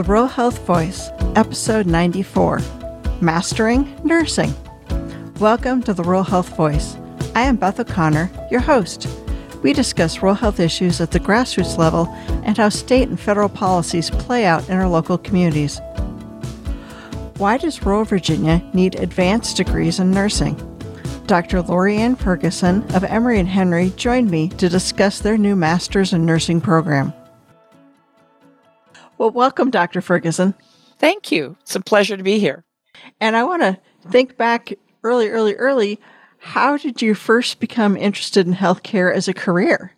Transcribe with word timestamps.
The 0.00 0.04
Rural 0.04 0.28
Health 0.28 0.64
Voice, 0.64 1.10
Episode 1.36 1.84
94 1.84 2.62
Mastering 3.20 4.00
Nursing. 4.02 4.54
Welcome 5.38 5.82
to 5.82 5.92
the 5.92 6.02
Rural 6.02 6.22
Health 6.22 6.56
Voice. 6.56 6.96
I 7.34 7.42
am 7.42 7.56
Beth 7.56 7.78
O'Connor, 7.78 8.30
your 8.50 8.60
host. 8.60 9.06
We 9.62 9.74
discuss 9.74 10.22
rural 10.22 10.34
health 10.34 10.58
issues 10.58 11.02
at 11.02 11.10
the 11.10 11.20
grassroots 11.20 11.76
level 11.76 12.06
and 12.46 12.56
how 12.56 12.70
state 12.70 13.10
and 13.10 13.20
federal 13.20 13.50
policies 13.50 14.08
play 14.08 14.46
out 14.46 14.66
in 14.70 14.78
our 14.78 14.88
local 14.88 15.18
communities. 15.18 15.82
Why 17.36 17.58
does 17.58 17.84
rural 17.84 18.04
Virginia 18.04 18.62
need 18.72 18.94
advanced 18.94 19.58
degrees 19.58 20.00
in 20.00 20.12
nursing? 20.12 20.56
Dr. 21.26 21.60
Laurie 21.60 21.98
Anne 21.98 22.16
Ferguson 22.16 22.84
of 22.94 23.04
Emory 23.04 23.38
and 23.38 23.50
Henry 23.50 23.92
joined 23.96 24.30
me 24.30 24.48
to 24.48 24.70
discuss 24.70 25.18
their 25.18 25.36
new 25.36 25.54
Masters 25.54 26.14
in 26.14 26.24
Nursing 26.24 26.62
program. 26.62 27.12
Well, 29.20 29.32
welcome, 29.32 29.70
Dr. 29.70 30.00
Ferguson. 30.00 30.54
Thank 30.98 31.30
you. 31.30 31.54
It's 31.60 31.76
a 31.76 31.80
pleasure 31.80 32.16
to 32.16 32.22
be 32.22 32.38
here. 32.38 32.64
And 33.20 33.36
I 33.36 33.44
want 33.44 33.60
to 33.60 33.78
think 34.08 34.38
back 34.38 34.72
early, 35.04 35.28
early, 35.28 35.54
early. 35.56 36.00
How 36.38 36.78
did 36.78 37.02
you 37.02 37.14
first 37.14 37.60
become 37.60 37.98
interested 37.98 38.46
in 38.46 38.54
healthcare 38.54 39.14
as 39.14 39.28
a 39.28 39.34
career? 39.34 39.92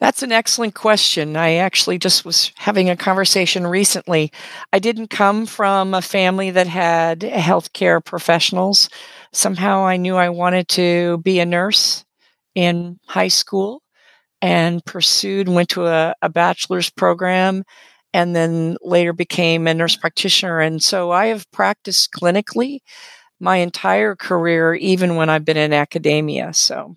That's 0.00 0.22
an 0.22 0.32
excellent 0.32 0.74
question. 0.74 1.34
I 1.34 1.54
actually 1.54 1.96
just 1.96 2.26
was 2.26 2.52
having 2.56 2.90
a 2.90 2.96
conversation 2.96 3.66
recently. 3.66 4.30
I 4.70 4.80
didn't 4.80 5.08
come 5.08 5.46
from 5.46 5.94
a 5.94 6.02
family 6.02 6.50
that 6.50 6.66
had 6.66 7.20
healthcare 7.20 8.04
professionals. 8.04 8.90
Somehow 9.32 9.86
I 9.86 9.96
knew 9.96 10.16
I 10.16 10.28
wanted 10.28 10.68
to 10.68 11.16
be 11.24 11.40
a 11.40 11.46
nurse 11.46 12.04
in 12.54 12.98
high 13.06 13.28
school 13.28 13.80
and 14.42 14.84
pursued, 14.84 15.48
went 15.48 15.70
to 15.70 15.86
a, 15.86 16.14
a 16.20 16.28
bachelor's 16.28 16.90
program, 16.90 17.64
and 18.18 18.34
then 18.34 18.76
later 18.82 19.12
became 19.12 19.68
a 19.68 19.74
nurse 19.74 19.94
practitioner. 19.94 20.58
And 20.58 20.82
so 20.82 21.12
I 21.12 21.26
have 21.26 21.48
practiced 21.52 22.10
clinically 22.10 22.80
my 23.38 23.58
entire 23.58 24.16
career, 24.16 24.74
even 24.74 25.14
when 25.14 25.30
I've 25.30 25.44
been 25.44 25.56
in 25.56 25.72
academia. 25.72 26.52
So 26.52 26.96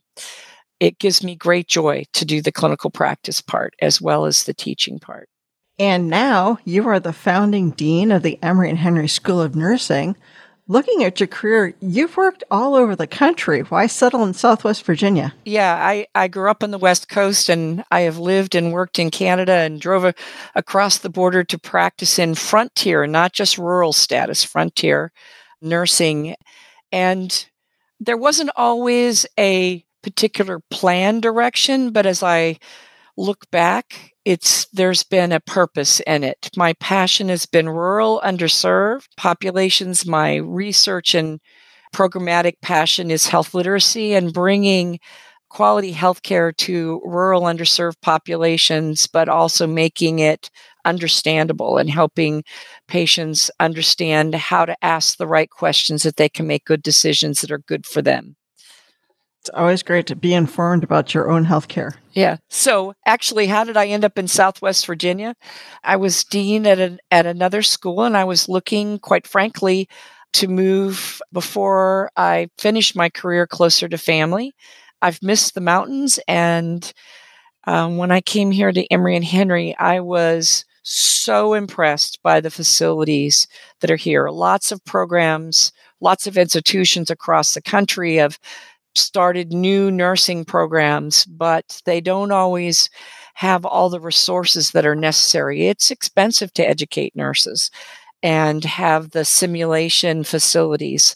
it 0.79 0.97
gives 0.97 1.23
me 1.23 1.35
great 1.35 1.67
joy 1.67 2.05
to 2.13 2.25
do 2.25 2.41
the 2.41 2.51
clinical 2.51 2.89
practice 2.89 3.39
part 3.39 3.75
as 3.83 4.01
well 4.01 4.25
as 4.25 4.45
the 4.45 4.55
teaching 4.55 4.97
part. 4.97 5.29
And 5.77 6.09
now 6.09 6.57
you 6.65 6.87
are 6.87 6.99
the 6.99 7.13
founding 7.13 7.69
dean 7.69 8.11
of 8.11 8.23
the 8.23 8.39
Emory 8.41 8.71
and 8.71 8.79
Henry 8.79 9.07
School 9.07 9.39
of 9.39 9.55
Nursing. 9.55 10.17
Looking 10.67 11.03
at 11.03 11.19
your 11.19 11.27
career, 11.27 11.73
you've 11.81 12.15
worked 12.15 12.43
all 12.49 12.75
over 12.75 12.95
the 12.95 13.07
country. 13.07 13.61
Why 13.61 13.87
settle 13.87 14.23
in 14.23 14.33
Southwest 14.33 14.85
Virginia? 14.85 15.33
Yeah, 15.43 15.75
I, 15.75 16.07
I 16.15 16.27
grew 16.27 16.49
up 16.49 16.63
on 16.63 16.71
the 16.71 16.77
West 16.77 17.09
Coast 17.09 17.49
and 17.49 17.83
I 17.91 18.01
have 18.01 18.17
lived 18.17 18.55
and 18.55 18.71
worked 18.71 18.97
in 18.97 19.11
Canada 19.11 19.53
and 19.53 19.81
drove 19.81 20.05
a, 20.05 20.13
across 20.55 20.97
the 20.97 21.09
border 21.09 21.43
to 21.43 21.59
practice 21.59 22.17
in 22.17 22.35
frontier, 22.35 23.05
not 23.05 23.33
just 23.33 23.57
rural 23.57 23.91
status, 23.91 24.43
frontier 24.43 25.11
nursing. 25.61 26.35
And 26.91 27.45
there 27.99 28.17
wasn't 28.17 28.51
always 28.55 29.25
a 29.37 29.83
particular 30.03 30.59
plan 30.71 31.19
direction, 31.19 31.91
but 31.91 32.05
as 32.05 32.23
I 32.23 32.59
look 33.17 33.49
back, 33.51 34.11
it's 34.25 34.67
there's 34.73 35.03
been 35.03 35.31
a 35.31 35.39
purpose 35.39 35.99
in 36.01 36.23
it. 36.23 36.49
My 36.55 36.73
passion 36.73 37.29
has 37.29 37.45
been 37.45 37.69
rural 37.69 38.21
underserved 38.23 39.07
populations. 39.17 40.05
My 40.05 40.35
research 40.37 41.15
and 41.15 41.39
programmatic 41.93 42.53
passion 42.61 43.11
is 43.11 43.27
health 43.27 43.53
literacy 43.53 44.13
and 44.13 44.33
bringing 44.33 44.99
quality 45.49 45.93
healthcare 45.93 46.55
to 46.55 47.01
rural 47.03 47.41
underserved 47.41 48.01
populations, 48.01 49.07
but 49.07 49.27
also 49.27 49.67
making 49.67 50.19
it 50.19 50.49
understandable 50.85 51.77
and 51.77 51.89
helping 51.89 52.43
patients 52.87 53.51
understand 53.59 54.33
how 54.33 54.65
to 54.65 54.75
ask 54.81 55.17
the 55.17 55.27
right 55.27 55.49
questions 55.49 56.03
that 56.03 56.15
they 56.15 56.29
can 56.29 56.47
make 56.47 56.63
good 56.65 56.81
decisions 56.81 57.41
that 57.41 57.51
are 57.51 57.59
good 57.59 57.85
for 57.85 58.01
them. 58.01 58.35
It's 59.41 59.49
always 59.55 59.81
great 59.81 60.05
to 60.05 60.15
be 60.15 60.35
informed 60.35 60.83
about 60.83 61.15
your 61.15 61.31
own 61.31 61.45
health 61.45 61.67
care. 61.67 61.95
Yeah. 62.13 62.37
So, 62.49 62.93
actually, 63.07 63.47
how 63.47 63.63
did 63.63 63.75
I 63.75 63.87
end 63.87 64.05
up 64.05 64.19
in 64.19 64.27
Southwest 64.27 64.85
Virginia? 64.85 65.35
I 65.83 65.95
was 65.95 66.23
dean 66.23 66.67
at 66.67 66.77
an, 66.77 66.99
at 67.09 67.25
another 67.25 67.63
school, 67.63 68.03
and 68.03 68.15
I 68.15 68.23
was 68.23 68.47
looking, 68.47 68.99
quite 68.99 69.25
frankly, 69.25 69.89
to 70.33 70.47
move 70.47 71.19
before 71.33 72.11
I 72.15 72.49
finished 72.59 72.95
my 72.95 73.09
career 73.09 73.47
closer 73.47 73.89
to 73.89 73.97
family. 73.97 74.53
I've 75.01 75.23
missed 75.23 75.55
the 75.55 75.61
mountains, 75.61 76.19
and 76.27 76.93
um, 77.65 77.97
when 77.97 78.11
I 78.11 78.21
came 78.21 78.51
here 78.51 78.71
to 78.71 78.93
Emory 78.93 79.15
and 79.15 79.25
Henry, 79.25 79.75
I 79.79 80.01
was 80.01 80.65
so 80.83 81.55
impressed 81.55 82.21
by 82.21 82.41
the 82.41 82.51
facilities 82.51 83.47
that 83.79 83.89
are 83.89 83.95
here. 83.95 84.29
Lots 84.29 84.71
of 84.71 84.85
programs, 84.85 85.71
lots 85.99 86.27
of 86.27 86.37
institutions 86.37 87.09
across 87.09 87.55
the 87.55 87.61
country 87.61 88.17
have 88.17 88.37
started 88.95 89.53
new 89.53 89.91
nursing 89.91 90.45
programs, 90.45 91.25
but 91.25 91.81
they 91.85 92.01
don't 92.01 92.31
always 92.31 92.89
have 93.35 93.65
all 93.65 93.89
the 93.89 93.99
resources 93.99 94.71
that 94.71 94.85
are 94.85 94.95
necessary. 94.95 95.67
It's 95.67 95.91
expensive 95.91 96.53
to 96.53 96.67
educate 96.67 97.15
nurses 97.15 97.71
and 98.21 98.63
have 98.63 99.11
the 99.11 99.25
simulation 99.25 100.23
facilities. 100.23 101.15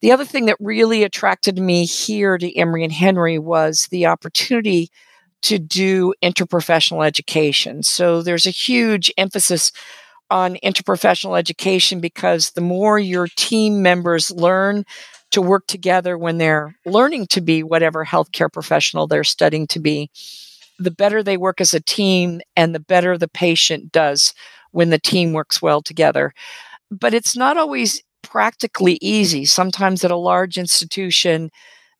The 0.00 0.12
other 0.12 0.24
thing 0.24 0.46
that 0.46 0.56
really 0.60 1.02
attracted 1.02 1.58
me 1.58 1.84
here 1.86 2.36
to 2.38 2.56
Emory 2.56 2.84
and 2.84 2.92
Henry 2.92 3.38
was 3.38 3.88
the 3.90 4.06
opportunity 4.06 4.90
to 5.42 5.58
do 5.58 6.14
interprofessional 6.22 7.06
education. 7.06 7.82
So 7.82 8.22
there's 8.22 8.46
a 8.46 8.50
huge 8.50 9.12
emphasis 9.18 9.72
on 10.30 10.56
interprofessional 10.64 11.38
education 11.38 12.00
because 12.00 12.50
the 12.50 12.60
more 12.60 12.98
your 12.98 13.28
team 13.36 13.82
members 13.82 14.30
learn 14.30 14.84
to 15.30 15.42
work 15.42 15.66
together 15.66 16.16
when 16.16 16.38
they're 16.38 16.76
learning 16.86 17.26
to 17.28 17.40
be 17.40 17.62
whatever 17.62 18.04
healthcare 18.04 18.52
professional 18.52 19.06
they're 19.06 19.24
studying 19.24 19.66
to 19.68 19.80
be, 19.80 20.10
the 20.78 20.90
better 20.90 21.22
they 21.22 21.36
work 21.36 21.60
as 21.60 21.74
a 21.74 21.80
team 21.80 22.40
and 22.56 22.74
the 22.74 22.80
better 22.80 23.16
the 23.16 23.28
patient 23.28 23.92
does 23.92 24.34
when 24.72 24.90
the 24.90 24.98
team 24.98 25.32
works 25.32 25.62
well 25.62 25.82
together. 25.82 26.32
But 26.90 27.14
it's 27.14 27.36
not 27.36 27.56
always 27.56 28.02
practically 28.22 28.98
easy. 29.00 29.44
Sometimes 29.44 30.04
at 30.04 30.10
a 30.10 30.16
large 30.16 30.58
institution, 30.58 31.50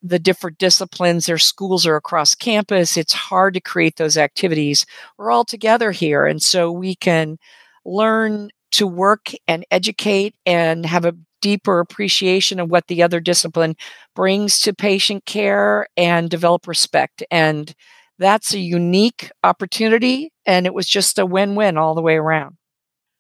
the 0.03 0.19
different 0.19 0.59
disciplines, 0.59 1.27
their 1.27 1.39
schools 1.39 1.87
are 1.87 1.97
across 1.97 2.35
campus. 2.35 2.97
It's 2.97 3.13
hard 3.13 3.55
to 3.55 3.61
create 3.61 3.97
those 3.97 4.17
activities. 4.17 4.85
We're 5.17 5.31
all 5.31 5.45
together 5.45 5.93
here. 5.93 6.27
And 6.27 6.43
so 6.43 6.71
we 6.71 6.95
can 6.95 7.39
learn 7.85 8.51
to 8.73 8.87
work 8.87 9.31
and 9.47 9.65
educate 9.71 10.35
and 10.45 10.85
have 10.85 11.05
a 11.05 11.15
deeper 11.45 11.79
appreciation 11.79 12.59
of 12.59 12.71
what 12.71 12.87
the 12.87 13.03
other 13.03 13.21
discipline 13.21 13.77
brings 14.17 14.59
to 14.61 14.73
patient 14.73 15.27
care 15.27 15.87
and 15.95 16.31
develop 16.31 16.67
respect. 16.67 17.23
And 17.31 17.75
that's 18.19 18.55
a 18.55 18.59
unique 18.59 19.31
opportunity. 19.43 20.33
And 20.47 20.65
it 20.65 20.73
was 20.73 20.87
just 20.87 21.19
a 21.19 21.27
win 21.27 21.55
win 21.55 21.77
all 21.77 21.95
the 21.95 22.01
way 22.01 22.15
around. 22.15 22.57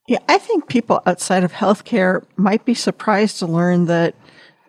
Yeah, 0.09 0.21
I 0.27 0.39
think 0.39 0.69
people 0.69 1.03
outside 1.05 1.45
of 1.45 1.53
healthcare 1.53 2.25
might 2.37 2.65
be 2.65 2.73
surprised 2.73 3.41
to 3.41 3.47
learn 3.47 3.85
that 3.87 4.15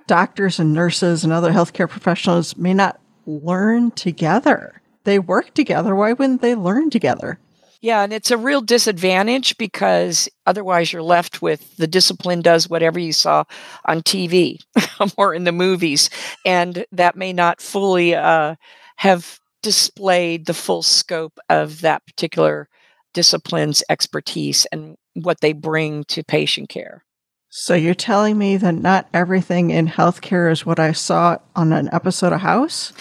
doctors 0.05 0.59
and 0.59 0.73
nurses 0.73 1.23
and 1.23 1.31
other 1.31 1.53
healthcare 1.53 1.89
professionals 1.89 2.57
may 2.57 2.73
not 2.73 2.99
learn 3.25 3.91
together. 3.91 4.81
They 5.05 5.17
work 5.17 5.53
together. 5.53 5.95
Why 5.95 6.11
wouldn't 6.11 6.41
they 6.41 6.55
learn 6.55 6.89
together? 6.89 7.39
Yeah, 7.85 8.01
and 8.01 8.11
it's 8.11 8.31
a 8.31 8.37
real 8.37 8.61
disadvantage 8.61 9.59
because 9.59 10.27
otherwise 10.47 10.91
you're 10.91 11.03
left 11.03 11.43
with 11.43 11.77
the 11.77 11.85
discipline 11.85 12.41
does 12.41 12.67
whatever 12.67 12.97
you 12.97 13.13
saw 13.13 13.43
on 13.85 14.01
TV 14.01 14.57
or 15.19 15.35
in 15.35 15.43
the 15.43 15.51
movies, 15.51 16.09
and 16.43 16.83
that 16.91 17.15
may 17.15 17.31
not 17.31 17.61
fully 17.61 18.15
uh, 18.15 18.55
have 18.95 19.39
displayed 19.61 20.47
the 20.47 20.53
full 20.55 20.81
scope 20.81 21.37
of 21.47 21.81
that 21.81 22.03
particular 22.07 22.69
discipline's 23.13 23.83
expertise 23.87 24.65
and 24.71 24.97
what 25.13 25.41
they 25.41 25.53
bring 25.53 26.05
to 26.05 26.23
patient 26.23 26.69
care. 26.69 27.03
So 27.49 27.75
you're 27.75 27.93
telling 27.93 28.39
me 28.39 28.57
that 28.57 28.73
not 28.73 29.07
everything 29.13 29.69
in 29.69 29.87
healthcare 29.87 30.51
is 30.51 30.65
what 30.65 30.79
I 30.79 30.91
saw 30.91 31.37
on 31.55 31.71
an 31.71 31.89
episode 31.91 32.33
of 32.33 32.41
House? 32.41 32.93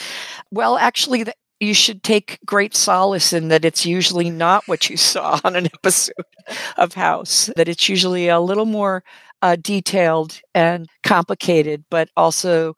Well, 0.50 0.76
actually, 0.76 1.24
you 1.60 1.74
should 1.74 2.02
take 2.02 2.38
great 2.44 2.74
solace 2.74 3.32
in 3.32 3.48
that 3.48 3.64
it's 3.64 3.86
usually 3.86 4.30
not 4.30 4.66
what 4.66 4.90
you 4.90 4.96
saw 5.12 5.40
on 5.44 5.56
an 5.56 5.66
episode 5.66 6.14
of 6.76 6.94
House, 6.94 7.50
that 7.56 7.68
it's 7.68 7.88
usually 7.88 8.28
a 8.28 8.40
little 8.40 8.66
more 8.66 9.02
uh, 9.42 9.56
detailed 9.56 10.40
and 10.54 10.88
complicated, 11.02 11.84
but 11.90 12.08
also 12.16 12.74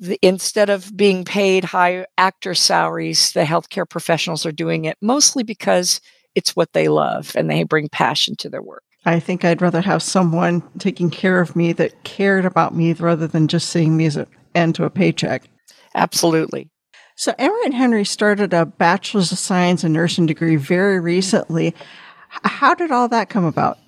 the, 0.00 0.18
instead 0.22 0.70
of 0.70 0.96
being 0.96 1.24
paid 1.24 1.64
high 1.64 2.06
actor 2.18 2.54
salaries, 2.54 3.32
the 3.32 3.44
healthcare 3.44 3.88
professionals 3.88 4.46
are 4.46 4.52
doing 4.52 4.84
it 4.84 4.96
mostly 5.00 5.42
because 5.42 6.00
it's 6.34 6.56
what 6.56 6.72
they 6.72 6.88
love 6.88 7.32
and 7.36 7.50
they 7.50 7.62
bring 7.62 7.88
passion 7.88 8.34
to 8.36 8.48
their 8.48 8.62
work. 8.62 8.82
I 9.06 9.20
think 9.20 9.44
I'd 9.44 9.60
rather 9.60 9.82
have 9.82 10.02
someone 10.02 10.62
taking 10.78 11.10
care 11.10 11.40
of 11.40 11.54
me 11.54 11.72
that 11.74 12.04
cared 12.04 12.46
about 12.46 12.74
me 12.74 12.92
rather 12.94 13.26
than 13.26 13.48
just 13.48 13.68
seeing 13.68 13.96
me 13.96 14.06
as 14.06 14.16
an 14.16 14.26
end 14.54 14.74
to 14.76 14.84
a 14.84 14.90
paycheck. 14.90 15.44
Absolutely. 15.94 16.70
So, 17.16 17.32
and 17.38 17.74
Henry 17.74 18.04
started 18.04 18.52
a 18.52 18.66
Bachelor's 18.66 19.30
of 19.30 19.38
Science 19.38 19.84
in 19.84 19.92
Nursing 19.92 20.26
degree 20.26 20.56
very 20.56 20.98
recently. 20.98 21.74
How 22.28 22.74
did 22.74 22.90
all 22.90 23.08
that 23.08 23.28
come 23.28 23.44
about? 23.44 23.78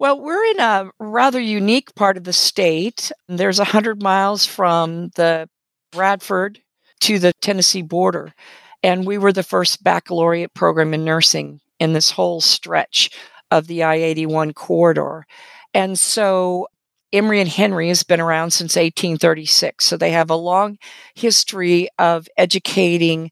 Well, 0.00 0.20
we're 0.20 0.44
in 0.52 0.60
a 0.60 0.90
rather 0.98 1.40
unique 1.40 1.94
part 1.94 2.16
of 2.16 2.24
the 2.24 2.32
state. 2.32 3.12
There's 3.28 3.58
100 3.58 4.02
miles 4.02 4.46
from 4.46 5.10
the 5.14 5.48
Radford 5.94 6.60
to 7.00 7.18
the 7.18 7.32
Tennessee 7.34 7.82
border. 7.82 8.34
And 8.82 9.06
we 9.06 9.18
were 9.18 9.32
the 9.32 9.42
first 9.42 9.82
baccalaureate 9.82 10.54
program 10.54 10.94
in 10.94 11.04
nursing 11.04 11.60
in 11.80 11.92
this 11.92 12.10
whole 12.10 12.40
stretch 12.40 13.10
of 13.50 13.66
the 13.66 13.82
I 13.82 13.96
81 13.96 14.52
corridor. 14.52 15.26
And 15.74 15.98
so 15.98 16.68
Emory 17.12 17.40
and 17.40 17.48
Henry 17.48 17.88
has 17.88 18.02
been 18.02 18.20
around 18.20 18.50
since 18.50 18.76
1836. 18.76 19.84
So 19.84 19.96
they 19.96 20.10
have 20.10 20.30
a 20.30 20.36
long 20.36 20.78
history 21.14 21.88
of 21.98 22.28
educating 22.36 23.30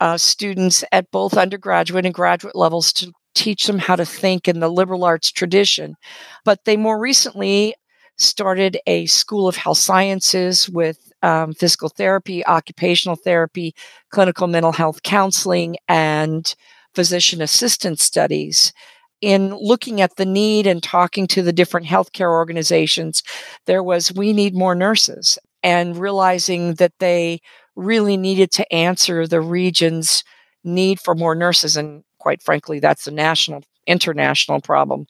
uh, 0.00 0.16
students 0.18 0.84
at 0.92 1.10
both 1.10 1.36
undergraduate 1.36 2.06
and 2.06 2.14
graduate 2.14 2.54
levels 2.54 2.92
to 2.94 3.12
teach 3.34 3.66
them 3.66 3.78
how 3.78 3.96
to 3.96 4.04
think 4.04 4.48
in 4.48 4.60
the 4.60 4.70
liberal 4.70 5.04
arts 5.04 5.30
tradition. 5.30 5.96
But 6.44 6.64
they 6.64 6.76
more 6.76 6.98
recently 6.98 7.74
started 8.16 8.78
a 8.86 9.06
School 9.06 9.46
of 9.48 9.56
Health 9.56 9.78
Sciences 9.78 10.68
with 10.68 11.12
um, 11.22 11.52
physical 11.52 11.88
therapy, 11.88 12.44
occupational 12.46 13.16
therapy, 13.16 13.74
clinical 14.10 14.46
mental 14.46 14.72
health 14.72 15.02
counseling, 15.02 15.76
and 15.88 16.54
physician 16.94 17.42
assistant 17.42 18.00
studies 18.00 18.72
in 19.20 19.54
looking 19.54 20.00
at 20.00 20.16
the 20.16 20.26
need 20.26 20.66
and 20.66 20.82
talking 20.82 21.26
to 21.28 21.42
the 21.42 21.52
different 21.52 21.86
healthcare 21.86 22.30
organizations, 22.30 23.22
there 23.66 23.82
was 23.82 24.12
we 24.12 24.32
need 24.32 24.54
more 24.54 24.74
nurses 24.74 25.38
and 25.62 25.96
realizing 25.96 26.74
that 26.74 26.92
they 26.98 27.40
really 27.74 28.16
needed 28.16 28.50
to 28.52 28.72
answer 28.72 29.26
the 29.26 29.40
region's 29.40 30.24
need 30.64 31.00
for 31.00 31.14
more 31.14 31.34
nurses. 31.34 31.76
And 31.76 32.04
quite 32.18 32.42
frankly, 32.42 32.78
that's 32.78 33.06
a 33.06 33.10
national, 33.10 33.62
international 33.86 34.60
problem. 34.60 35.06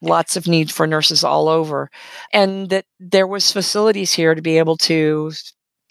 Lots 0.00 0.36
of 0.36 0.46
need 0.46 0.70
for 0.70 0.86
nurses 0.86 1.24
all 1.24 1.48
over. 1.48 1.90
And 2.32 2.68
that 2.70 2.84
there 3.00 3.26
was 3.26 3.52
facilities 3.52 4.12
here 4.12 4.34
to 4.34 4.42
be 4.42 4.58
able 4.58 4.76
to 4.78 5.32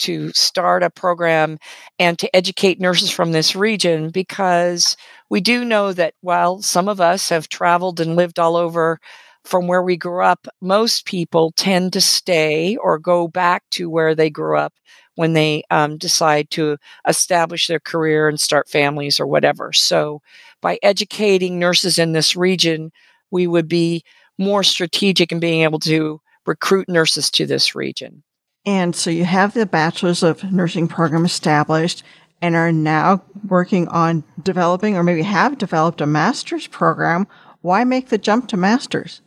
to 0.04 0.32
start 0.34 0.84
a 0.84 0.90
program 0.90 1.58
and 2.00 2.18
to 2.20 2.36
educate 2.36 2.80
nurses 2.80 3.10
from 3.10 3.32
this 3.32 3.56
region 3.56 4.10
because 4.10 4.96
we 5.30 5.42
do 5.42 5.66
know 5.66 5.94
that 5.94 6.14
while 6.22 6.62
some 6.62 6.88
of 6.88 7.02
us 7.02 7.30
have 7.30 7.50
traveled 7.50 8.00
and 8.00 8.16
lived 8.16 8.40
all 8.40 8.56
over 8.56 9.00
from 9.44 9.68
where 9.68 9.84
we 9.84 9.98
grew 9.98 10.24
up, 10.24 10.48
most 10.62 11.06
people 11.06 11.52
tend 11.56 11.94
to 11.94 12.02
stay 12.02 12.78
or 12.78 12.98
go 12.98 13.28
back 13.28 13.64
to 13.72 13.90
where 13.90 14.16
they 14.16 14.30
grew 14.30 14.58
up 14.58 14.74
when 15.16 15.34
they 15.34 15.64
um, 15.70 15.98
decide 15.98 16.50
to 16.52 16.78
establish 17.08 17.68
their 17.68 17.80
career 17.80 18.28
and 18.28 18.40
start 18.40 18.70
families 18.70 19.20
or 19.20 19.28
whatever. 19.28 19.74
So, 19.74 20.22
by 20.62 20.80
educating 20.82 21.60
nurses 21.60 22.00
in 22.00 22.14
this 22.14 22.36
region, 22.36 22.92
we 23.32 23.48
would 23.48 23.68
be 23.68 24.04
more 24.38 24.64
strategic 24.64 25.32
in 25.32 25.40
being 25.40 25.62
able 25.62 25.80
to 25.80 26.22
recruit 26.46 26.88
nurses 26.90 27.30
to 27.32 27.46
this 27.46 27.76
region. 27.76 28.24
And 28.66 28.96
so 28.96 29.10
you 29.10 29.26
have 29.26 29.54
the 29.54 29.66
Bachelor's 29.66 30.24
of 30.24 30.52
Nursing 30.52 30.88
program 30.88 31.26
established 31.26 32.04
and 32.42 32.56
are 32.56 32.72
now 32.72 33.24
working 33.48 33.88
on 33.90 34.24
developing 34.42 34.96
or 34.96 35.04
maybe 35.04 35.24
have 35.24 35.58
developed 35.58 36.02
a 36.02 36.06
master's 36.06 36.68
program. 36.68 37.28
Why 37.62 37.84
make 37.84 38.10
the 38.10 38.18
jump 38.18 38.50
to 38.50 38.58
master's? 38.58 39.22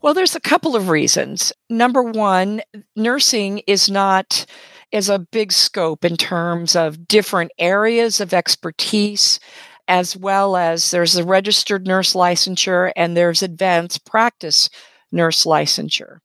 Well, 0.00 0.14
there's 0.14 0.36
a 0.36 0.40
couple 0.40 0.76
of 0.76 0.88
reasons. 0.88 1.52
Number 1.68 2.02
one, 2.02 2.62
nursing 2.96 3.58
is 3.66 3.90
not 3.90 4.46
is 4.92 5.08
a 5.08 5.18
big 5.18 5.52
scope 5.52 6.04
in 6.04 6.16
terms 6.16 6.74
of 6.74 7.06
different 7.06 7.52
areas 7.58 8.20
of 8.20 8.34
expertise 8.34 9.38
as 9.86 10.16
well 10.16 10.56
as 10.56 10.90
there's 10.90 11.16
a 11.16 11.24
registered 11.24 11.86
nurse 11.86 12.14
licensure 12.14 12.92
and 12.96 13.16
there's 13.16 13.42
advanced 13.42 14.04
practice 14.04 14.68
nurse 15.12 15.44
licensure 15.44 16.18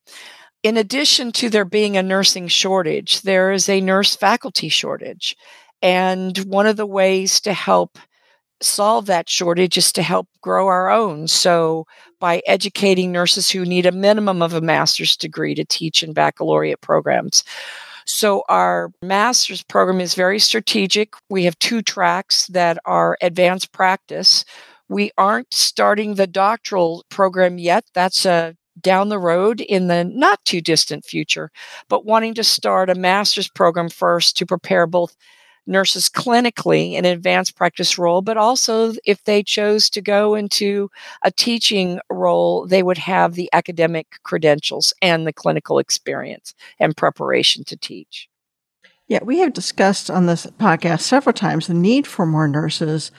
in 0.65 0.77
addition 0.77 1.31
to 1.31 1.47
there 1.47 1.63
being 1.63 1.95
a 1.95 2.01
nursing 2.01 2.47
shortage, 2.47 3.21
there 3.21 3.51
is 3.51 3.69
a 3.69 3.81
nurse 3.81 4.15
faculty 4.15 4.67
shortage. 4.67 5.38
And 5.83 6.35
one 6.39 6.65
of 6.65 6.75
the 6.75 6.88
ways 6.88 7.39
to 7.41 7.53
help 7.53 8.00
solve 8.63 9.06
that 9.06 9.29
shortage 9.29 9.77
is 9.77 9.91
to 9.91 10.01
help 10.01 10.27
grow 10.41 10.65
our 10.65 10.89
own. 10.89 11.27
So, 11.27 11.85
by 12.19 12.41
educating 12.47 13.12
nurses 13.12 13.51
who 13.51 13.63
need 13.63 13.85
a 13.85 13.91
minimum 13.91 14.41
of 14.41 14.56
a 14.56 14.62
master's 14.62 15.15
degree 15.15 15.53
to 15.53 15.63
teach 15.65 16.01
in 16.01 16.13
baccalaureate 16.13 16.81
programs. 16.81 17.44
So, 18.07 18.44
our 18.50 18.91
master's 19.03 19.61
program 19.61 20.01
is 20.01 20.15
very 20.15 20.39
strategic. 20.39 21.13
We 21.29 21.44
have 21.44 21.59
two 21.59 21.83
tracks 21.83 22.47
that 22.47 22.79
are 22.85 23.19
advanced 23.21 23.71
practice. 23.71 24.44
We 24.89 25.11
aren't 25.15 25.53
starting 25.53 26.15
the 26.15 26.25
doctoral 26.25 27.06
program 27.09 27.59
yet. 27.59 27.85
That's 27.94 28.25
a 28.25 28.56
down 28.81 29.10
the 29.10 29.19
road 29.19 29.62
in 29.62 29.88
the 29.88 30.04
not 30.04 30.44
too 30.45 30.62
distant 30.62 31.06
future, 31.06 31.51
but 31.89 32.06
wanting 32.06 32.33
to 32.36 32.44
start 32.44 32.89
a 32.89 32.95
master's 32.95 33.48
program 33.48 33.89
first 33.89 34.38
to 34.38 34.45
prepare 34.45 34.86
both 34.88 35.16
nurses 35.68 36.10
clinically 36.10 36.94
in 36.94 37.06
an 37.06 37.12
advanced 37.12 37.56
practice 37.56 37.98
role, 37.98 38.22
but 38.22 38.38
also 38.38 38.94
if 39.04 39.24
they 39.24 39.42
chose 39.42 39.89
to 39.89 40.01
go 40.01 40.36
into 40.36 40.89
a 41.24 41.31
teaching 41.31 42.00
role, 42.10 42.68
they 42.68 42.83
would 42.83 42.98
have 42.98 43.33
the 43.33 43.50
academic 43.54 44.19
credentials 44.24 44.94
and 45.01 45.25
the 45.25 45.33
clinical 45.33 45.80
experience 45.80 46.54
and 46.80 46.95
preparation 46.95 47.63
to 47.63 47.75
teach. 47.75 48.30
Yeah, 49.07 49.24
we 49.24 49.39
have 49.39 49.54
discussed 49.54 50.10
on 50.10 50.25
this 50.25 50.45
podcast 50.60 51.01
several 51.01 51.33
times 51.33 51.68
the 51.68 51.74
need 51.74 52.07
for 52.07 52.25
more 52.25 52.48
nurses, 52.48 53.12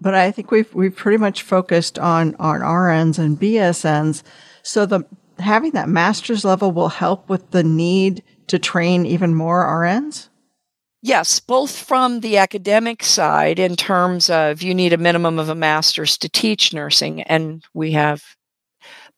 but 0.00 0.14
I 0.14 0.30
think 0.30 0.50
we've 0.50 0.72
we've 0.74 0.94
pretty 0.94 1.18
much 1.18 1.42
focused 1.42 1.98
on 1.98 2.34
on 2.36 2.60
RNs 2.60 3.18
and 3.18 3.38
BSNs. 3.38 4.22
So 4.68 4.84
the 4.84 5.06
having 5.38 5.70
that 5.70 5.88
master's 5.88 6.44
level 6.44 6.72
will 6.72 6.90
help 6.90 7.30
with 7.30 7.52
the 7.52 7.64
need 7.64 8.22
to 8.48 8.58
train 8.58 9.06
even 9.06 9.34
more 9.34 9.64
RNs? 9.64 10.28
Yes, 11.00 11.40
both 11.40 11.74
from 11.74 12.20
the 12.20 12.36
academic 12.36 13.02
side 13.02 13.58
in 13.58 13.76
terms 13.76 14.28
of 14.28 14.60
you 14.60 14.74
need 14.74 14.92
a 14.92 14.98
minimum 14.98 15.38
of 15.38 15.48
a 15.48 15.54
master's 15.54 16.18
to 16.18 16.28
teach 16.28 16.74
nursing, 16.74 17.22
and 17.22 17.64
we 17.72 17.92
have. 17.92 18.22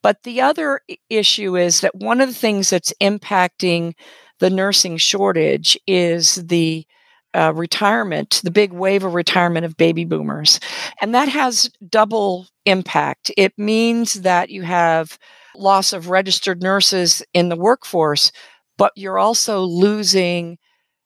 But 0.04 0.22
the 0.22 0.40
other 0.40 0.82
issue 1.08 1.56
is 1.56 1.80
that 1.80 1.96
one 1.96 2.20
of 2.20 2.28
the 2.28 2.34
things 2.34 2.70
that's 2.70 2.94
impacting 3.00 3.94
the 4.38 4.50
nursing 4.50 4.98
shortage 4.98 5.76
is 5.88 6.36
the 6.36 6.86
uh, 7.34 7.52
retirement, 7.56 8.40
the 8.44 8.52
big 8.52 8.72
wave 8.72 9.02
of 9.02 9.14
retirement 9.14 9.66
of 9.66 9.76
baby 9.76 10.04
boomers. 10.04 10.60
And 11.00 11.12
that 11.14 11.28
has 11.28 11.72
double 11.88 12.46
impact. 12.66 13.32
It 13.36 13.52
means 13.58 14.14
that 14.22 14.50
you 14.50 14.62
have 14.62 15.18
loss 15.56 15.92
of 15.92 16.08
registered 16.08 16.62
nurses 16.62 17.22
in 17.34 17.48
the 17.48 17.56
workforce, 17.56 18.32
but 18.78 18.92
you're 18.96 19.18
also 19.18 19.60
losing 19.62 20.58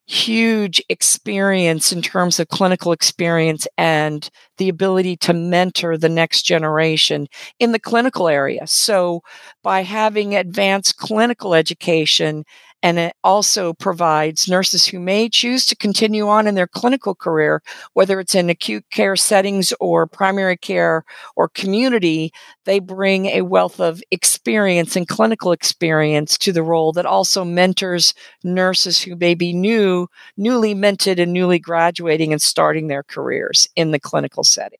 huge 0.06 0.82
experience 0.90 1.90
in 1.90 2.02
terms 2.02 2.38
of 2.38 2.48
clinical 2.48 2.92
experience 2.92 3.66
and 3.78 4.28
the 4.58 4.68
ability 4.68 5.16
to 5.16 5.32
mentor 5.32 5.96
the 5.96 6.08
next 6.08 6.42
generation 6.42 7.26
in 7.58 7.72
the 7.72 7.78
clinical 7.78 8.28
area. 8.28 8.66
So, 8.66 9.22
by 9.62 9.82
having 9.82 10.34
advanced 10.34 10.98
clinical 10.98 11.54
education 11.54 12.44
and 12.84 12.98
it 12.98 13.16
also 13.24 13.72
provides 13.72 14.46
nurses 14.46 14.84
who 14.84 15.00
may 15.00 15.26
choose 15.26 15.64
to 15.64 15.74
continue 15.74 16.28
on 16.28 16.46
in 16.46 16.54
their 16.54 16.66
clinical 16.66 17.14
career, 17.14 17.62
whether 17.94 18.20
it's 18.20 18.34
in 18.34 18.50
acute 18.50 18.84
care 18.90 19.16
settings 19.16 19.72
or 19.80 20.06
primary 20.06 20.58
care 20.58 21.02
or 21.34 21.48
community, 21.48 22.30
they 22.66 22.78
bring 22.80 23.24
a 23.26 23.40
wealth 23.40 23.80
of 23.80 24.02
experience 24.10 24.96
and 24.96 25.08
clinical 25.08 25.50
experience 25.50 26.36
to 26.36 26.52
the 26.52 26.62
role 26.62 26.92
that 26.92 27.06
also 27.06 27.42
mentors 27.42 28.12
nurses 28.42 29.00
who 29.00 29.16
may 29.16 29.34
be 29.34 29.54
new, 29.54 30.06
newly 30.36 30.74
mentored 30.74 31.18
and 31.18 31.32
newly 31.32 31.58
graduating 31.58 32.34
and 32.34 32.42
starting 32.42 32.88
their 32.88 33.02
careers 33.02 33.66
in 33.76 33.92
the 33.92 33.98
clinical 33.98 34.44
setting. 34.44 34.78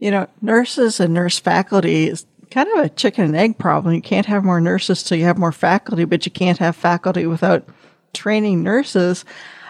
You 0.00 0.10
know, 0.10 0.26
nurses 0.42 0.98
and 0.98 1.14
nurse 1.14 1.38
faculty 1.38 2.12
kind 2.54 2.68
of 2.78 2.84
a 2.84 2.88
chicken 2.88 3.24
and 3.24 3.36
egg 3.36 3.58
problem. 3.58 3.94
You 3.94 4.00
can't 4.00 4.26
have 4.26 4.44
more 4.44 4.60
nurses 4.60 5.02
till 5.02 5.18
you 5.18 5.24
have 5.24 5.36
more 5.36 5.50
faculty, 5.50 6.04
but 6.04 6.24
you 6.24 6.30
can't 6.30 6.58
have 6.58 6.76
faculty 6.76 7.26
without 7.26 7.68
training 8.12 8.62
nurses. 8.62 9.24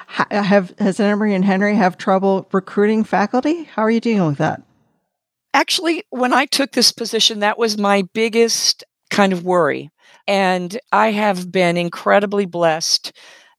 Have 0.07 0.75
has 0.79 1.01
Emory 1.01 1.35
and 1.35 1.47
Henry 1.47 1.75
have 1.77 1.97
trouble 1.97 2.47
recruiting 2.53 3.03
faculty? 3.03 3.65
How 3.65 3.83
are 3.83 3.91
you 3.91 4.01
dealing 4.01 4.29
with 4.29 4.39
that? 4.39 4.63
Actually, 5.55 6.05
when 6.11 6.35
I 6.35 6.45
took 6.45 6.73
this 6.73 6.93
position, 6.93 7.41
that 7.41 7.59
was 7.59 7.79
my 7.79 8.03
biggest 8.13 8.85
kind 9.09 9.33
of 9.33 9.45
worry. 9.45 9.91
And 10.29 10.79
I 10.93 11.13
have 11.13 11.51
been 11.51 11.79
incredibly 11.79 12.45
blessed 12.45 13.13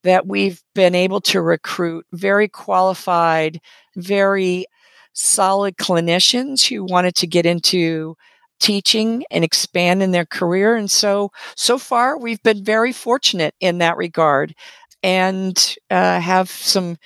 that 0.03 0.27
we've 0.27 0.62
been 0.75 0.94
able 0.94 1.22
to 1.22 1.41
recruit 1.41 2.05
very 2.13 2.48
qualified, 2.48 3.60
very 3.96 4.67
solid 5.13 5.77
clinicians 5.77 6.67
who 6.67 6.84
wanted 6.84 7.15
to 7.15 7.27
get 7.27 7.48
into 7.48 8.15
teaching 8.60 9.24
and 9.32 9.44
expand 9.44 10.02
in 10.02 10.12
their 10.12 10.26
career. 10.26 10.76
And 10.76 10.90
so, 10.90 11.32
so 11.56 11.78
far, 11.78 12.18
we've 12.18 12.42
been 12.44 12.64
very 12.64 12.92
fortunate 12.92 13.54
in 13.60 13.80
that 13.80 13.98
regard 13.98 14.56
and 15.04 15.76
uh, 15.90 16.20
have 16.20 16.50
some 16.50 16.98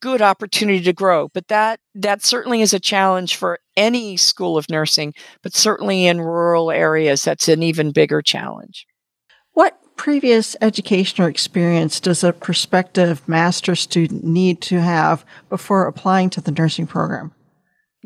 good 0.00 0.22
opportunity 0.22 0.80
to 0.82 0.92
grow. 0.92 1.28
But 1.28 1.48
that 1.48 1.80
that 1.94 2.22
certainly 2.22 2.62
is 2.62 2.72
a 2.72 2.80
challenge 2.80 3.36
for 3.36 3.58
any 3.76 4.16
school 4.16 4.56
of 4.56 4.70
nursing, 4.70 5.14
but 5.42 5.54
certainly 5.54 6.06
in 6.06 6.20
rural 6.20 6.70
areas, 6.70 7.24
that's 7.24 7.48
an 7.48 7.62
even 7.62 7.92
bigger 7.92 8.22
challenge. 8.22 8.86
What 9.52 9.78
previous 9.96 10.56
educational 10.60 11.28
experience 11.28 12.00
does 12.00 12.24
a 12.24 12.32
prospective 12.32 13.26
master 13.28 13.74
student 13.74 14.24
need 14.24 14.62
to 14.62 14.80
have 14.80 15.24
before 15.48 15.86
applying 15.86 16.30
to 16.30 16.40
the 16.40 16.52
nursing 16.52 16.86
program? 16.86 17.32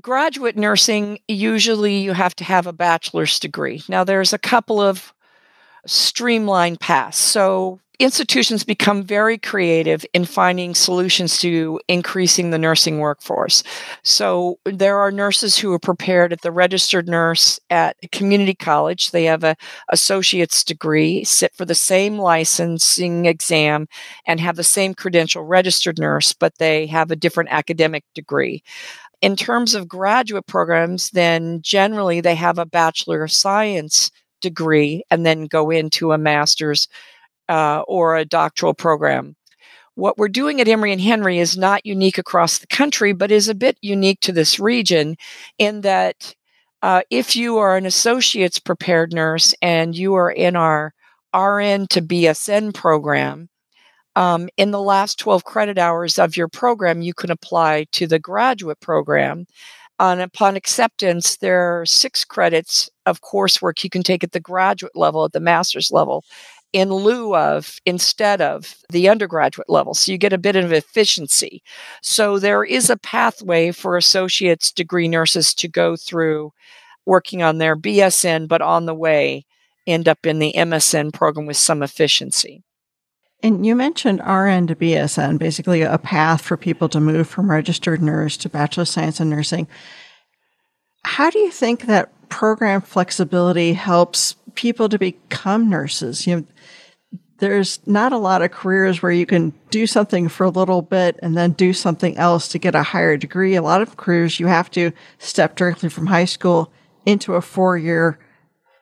Graduate 0.01 0.57
nursing, 0.57 1.21
usually 1.27 1.99
you 1.99 2.13
have 2.13 2.37
to 2.37 2.45
have 2.45 2.67
a 2.67 2.73
bachelor's 2.73 3.41
degree. 3.41 3.83
Now, 3.89 4.05
there's 4.05 4.33
a 4.33 4.39
couple 4.39 4.81
of 4.81 5.15
streamlined 5.87 6.81
paths. 6.81 7.19
So, 7.19 7.81
institutions 7.99 8.65
become 8.65 9.03
very 9.03 9.39
creative 9.39 10.05
in 10.13 10.25
finding 10.25 10.75
solutions 10.75 11.39
to 11.39 11.81
increasing 11.89 12.51
the 12.51 12.59
nursing 12.59 12.99
workforce. 12.99 13.63
So 14.03 14.59
there 14.65 14.99
are 14.99 15.11
nurses 15.11 15.59
who 15.59 15.73
are 15.73 15.79
prepared 15.79 16.33
at 16.33 16.43
the 16.43 16.53
registered 16.53 17.09
nurse 17.09 17.59
at 17.71 17.97
community 18.13 18.55
college. 18.55 19.11
They 19.11 19.25
have 19.25 19.45
a 19.45 19.57
associate's 19.91 20.63
degree, 20.63 21.25
sit 21.25 21.55
for 21.55 21.65
the 21.65 21.75
same 21.75 22.19
licensing 22.19 23.27
exam 23.27 23.87
and 24.27 24.41
have 24.41 24.57
the 24.57 24.65
same 24.65 24.95
credential 24.95 25.45
registered 25.45 25.99
nurse, 25.99 26.33
but 26.33 26.59
they 26.59 26.87
have 26.87 27.11
a 27.11 27.17
different 27.17 27.51
academic 27.51 28.05
degree. 28.15 28.63
In 29.23 29.35
terms 29.35 29.75
of 29.75 29.89
graduate 29.89 30.47
programs, 30.47 31.11
then 31.11 31.61
generally 31.63 32.21
they 32.21 32.35
have 32.35 32.59
a 32.59 32.67
Bachelor 32.67 33.25
of 33.25 33.33
Science 33.33 34.11
degree 34.43 35.03
and 35.11 35.25
then 35.25 35.47
go 35.47 35.71
into 35.71 36.13
a 36.13 36.19
master's 36.19 36.89
uh, 37.49 37.83
or 37.87 38.17
a 38.17 38.25
doctoral 38.25 38.75
program. 38.75 39.37
What 39.95 40.19
we're 40.19 40.29
doing 40.29 40.61
at 40.61 40.69
Emory 40.69 40.93
and 40.93 41.01
Henry 41.01 41.39
is 41.39 41.57
not 41.57 41.87
unique 41.87 42.19
across 42.19 42.59
the 42.59 42.67
country, 42.67 43.13
but 43.13 43.31
is 43.31 43.49
a 43.49 43.55
bit 43.55 43.79
unique 43.81 44.21
to 44.21 44.33
this 44.33 44.61
region 44.61 45.17
in 45.59 45.81
that 45.81 46.35
uh, 46.83 47.01
if 47.11 47.35
you 47.35 47.57
are 47.57 47.77
an 47.77 47.87
associate's 47.87 48.59
prepared 48.59 49.13
nurse 49.13 49.55
and 49.63 49.97
you 49.97 50.15
are 50.15 50.31
in 50.31 50.55
our 50.55 50.93
RN 51.35 51.87
to 51.89 52.03
BSN 52.03 52.75
program, 52.75 53.49
um, 54.17 54.49
in 54.57 54.71
the 54.71 54.81
last 54.81 55.19
12 55.19 55.45
credit 55.45 55.79
hours 55.79 56.19
of 56.19 56.37
your 56.37 56.49
program, 56.49 57.03
you 57.03 57.15
can 57.15 57.31
apply 57.31 57.87
to 57.93 58.07
the 58.07 58.19
graduate 58.19 58.81
program. 58.81 59.47
And 59.99 60.21
upon 60.21 60.57
acceptance, 60.57 61.37
there 61.39 61.81
are 61.81 61.87
six 61.87 62.25
credits 62.25 62.91
of 63.07 63.23
coursework 63.23 63.83
you 63.83 63.91
can 63.91 64.03
take 64.03 64.23
at 64.23 64.33
the 64.33 64.41
graduate 64.41 64.95
level, 64.95 65.25
at 65.25 65.33
the 65.33 65.41
master's 65.41 65.91
level 65.91 66.23
in 66.73 66.93
lieu 66.93 67.35
of, 67.35 67.79
instead 67.87 68.41
of 68.41 68.75
the 68.91 69.09
undergraduate 69.09 69.69
level. 69.69 69.95
So 69.95 70.13
you 70.13 70.19
get 70.19 70.33
a 70.33 70.39
bit 70.39 70.57
of 70.57 70.73
efficiency. 70.73 71.63
So 72.03 72.39
there 72.39 72.65
is 72.65 72.91
a 72.91 72.97
pathway 72.97 73.73
for 73.73 73.97
associate's 73.97 74.73
degree 74.73 75.09
nurses 75.09 75.55
to 75.55 75.69
go 75.69 75.97
through 75.97 76.53
working 77.07 77.43
on 77.43 77.59
their 77.59 77.77
BSN, 77.77 78.49
but 78.49 78.61
on 78.61 78.87
the 78.87 78.95
way 78.95 79.47
end 79.87 80.09
up 80.09 80.27
in 80.27 80.39
the 80.39 80.53
MSN 80.57 81.13
program 81.13 81.47
with 81.47 81.57
some 81.57 81.83
efficiency. 81.83 82.63
And 83.43 83.65
you 83.65 83.77
mentioned 83.77 84.21
RN 84.21 84.67
to 84.67 84.75
BSN, 84.75 85.39
basically 85.39 85.83
a 85.83 85.99
path 85.99 86.43
for 86.43 86.57
people 86.57 86.89
to 86.89 87.01
move 87.01 87.29
from 87.29 87.51
registered 87.51 88.03
nurse 88.03 88.37
to 88.39 88.49
Bachelor 88.49 88.83
of 88.83 88.89
Science 88.89 89.21
in 89.21 89.31
Nursing. 89.31 89.69
How 91.05 91.31
do 91.31 91.39
you 91.39 91.51
think 91.51 91.83
that 91.83 92.11
program 92.29 92.81
flexibility 92.81 93.75
helps 93.75 94.35
people 94.57 94.89
to 94.89 94.99
become 94.99 95.71
nurses? 95.71 96.27
You 96.27 96.37
know, 96.37 96.47
there's 97.39 97.81
not 97.87 98.13
a 98.13 98.19
lot 98.19 98.43
of 98.43 98.51
careers 98.51 99.03
where 99.03 99.13
you 99.13 99.27
can 99.27 99.53
do 99.71 99.87
something 99.87 100.29
for 100.29 100.45
a 100.45 100.51
little 100.51 100.83
bit 100.83 101.19
and 101.23 101.37
then 101.37 101.53
do 101.53 101.73
something 101.73 102.17
else 102.17 102.49
to 102.49 102.59
get 102.59 102.75
a 102.75 102.83
higher 102.83 103.17
degree. 103.17 103.55
A 103.55 103.63
lot 103.63 103.83
of 103.83 103.97
careers 103.97 104.41
you 104.41 104.47
have 104.47 104.71
to 104.73 104.93
step 105.19 105.55
directly 105.55 105.89
from 105.89 106.07
high 106.07 106.25
school 106.25 106.73
into 107.05 107.35
a 107.35 107.41
four 107.41 107.77
year 107.77 108.19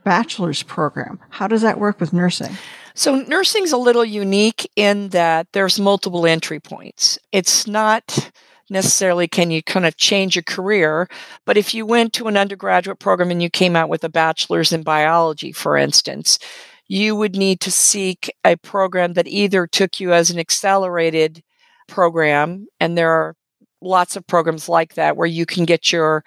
bachelor's 0.04 0.62
program. 0.62 1.18
How 1.30 1.48
does 1.48 1.62
that 1.62 1.80
work 1.80 2.00
with 2.00 2.12
nursing? 2.12 2.56
So, 2.94 3.16
nursing's 3.22 3.72
a 3.72 3.76
little 3.76 4.04
unique 4.04 4.70
in 4.76 5.08
that 5.08 5.48
there's 5.52 5.80
multiple 5.80 6.26
entry 6.26 6.60
points. 6.60 7.18
It's 7.32 7.66
not 7.66 8.30
necessarily 8.74 9.26
can 9.26 9.50
you 9.50 9.62
kind 9.62 9.86
of 9.86 9.96
change 9.96 10.36
your 10.36 10.42
career, 10.42 11.08
but 11.46 11.56
if 11.56 11.72
you 11.72 11.86
went 11.86 12.12
to 12.14 12.26
an 12.26 12.36
undergraduate 12.36 12.98
program 12.98 13.30
and 13.30 13.42
you 13.42 13.48
came 13.48 13.74
out 13.74 13.88
with 13.88 14.04
a 14.04 14.10
bachelor's 14.10 14.72
in 14.72 14.82
biology, 14.82 15.52
for 15.52 15.78
instance, 15.78 16.38
you 16.86 17.16
would 17.16 17.34
need 17.34 17.60
to 17.60 17.70
seek 17.70 18.30
a 18.44 18.56
program 18.56 19.14
that 19.14 19.26
either 19.26 19.66
took 19.66 19.98
you 19.98 20.12
as 20.12 20.30
an 20.30 20.38
accelerated 20.38 21.42
program, 21.88 22.66
and 22.80 22.98
there 22.98 23.10
are 23.10 23.34
lots 23.80 24.16
of 24.16 24.26
programs 24.26 24.68
like 24.68 24.94
that 24.94 25.16
where 25.16 25.26
you 25.26 25.46
can 25.46 25.64
get 25.64 25.92
your 25.92 26.24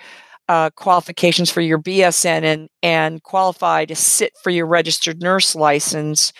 uh, 0.49 0.69
qualifications 0.71 1.51
for 1.51 1.61
your 1.61 1.79
BSN 1.79 2.43
and 2.43 2.69
and 2.81 3.21
qualify 3.23 3.85
to 3.85 3.95
sit 3.95 4.33
for 4.41 4.49
your 4.49 4.65
registered 4.65 5.21
nurse 5.21 5.55
license 5.55 6.31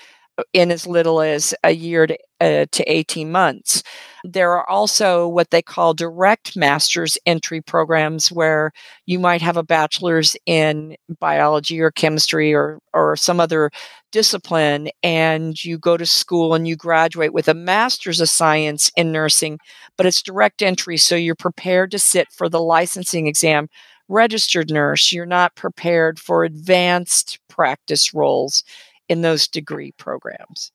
in 0.54 0.72
as 0.72 0.86
little 0.86 1.22
as 1.22 1.54
a 1.64 1.72
year 1.72 2.08
to, 2.08 2.18
uh, 2.42 2.66
to 2.72 2.84
18 2.92 3.32
months. 3.32 3.84
There 4.24 4.52
are 4.54 4.70
also 4.70 5.28
what 5.28 5.52
they 5.52 5.62
call 5.62 5.94
direct 5.94 6.56
master's 6.56 7.18
entry 7.26 7.62
programs 7.62 8.32
where 8.32 8.72
you 9.06 9.20
might 9.20 9.42
have 9.42 9.58
a 9.58 9.64
bachelor's 9.64 10.36
in 10.46 10.96
biology 11.20 11.80
or 11.80 11.92
chemistry 11.92 12.54
or, 12.54 12.80
or 12.94 13.16
some 13.16 13.40
other 13.40 13.72
discipline, 14.12 14.90
and 15.04 15.64
you 15.64 15.78
go 15.78 15.98
to 15.98 16.06
school 16.06 16.54
and 16.54 16.68
you 16.68 16.76
graduate 16.76 17.34
with 17.34 17.48
a 17.48 17.54
master's 17.54 18.22
of 18.22 18.30
science 18.30 18.92
in 18.96 19.12
nursing, 19.12 19.60
but 19.98 20.06
it's 20.06 20.22
direct 20.22 20.62
entry, 20.62 20.98
so 20.98 21.16
you're 21.16 21.36
prepared 21.36 21.92
to 21.92 22.00
sit 22.00 22.28
for 22.32 22.50
the 22.50 22.62
licensing 22.62 23.28
exam. 23.28 23.68
Registered 24.10 24.72
nurse, 24.72 25.12
you're 25.12 25.26
not 25.26 25.56
prepared 25.56 26.18
for 26.20 26.46
advanced 26.46 27.40
practice 27.50 28.14
roles 28.14 28.64
in 29.10 29.22
those 29.22 29.48
degree 29.48 29.92
programs. 29.94 30.72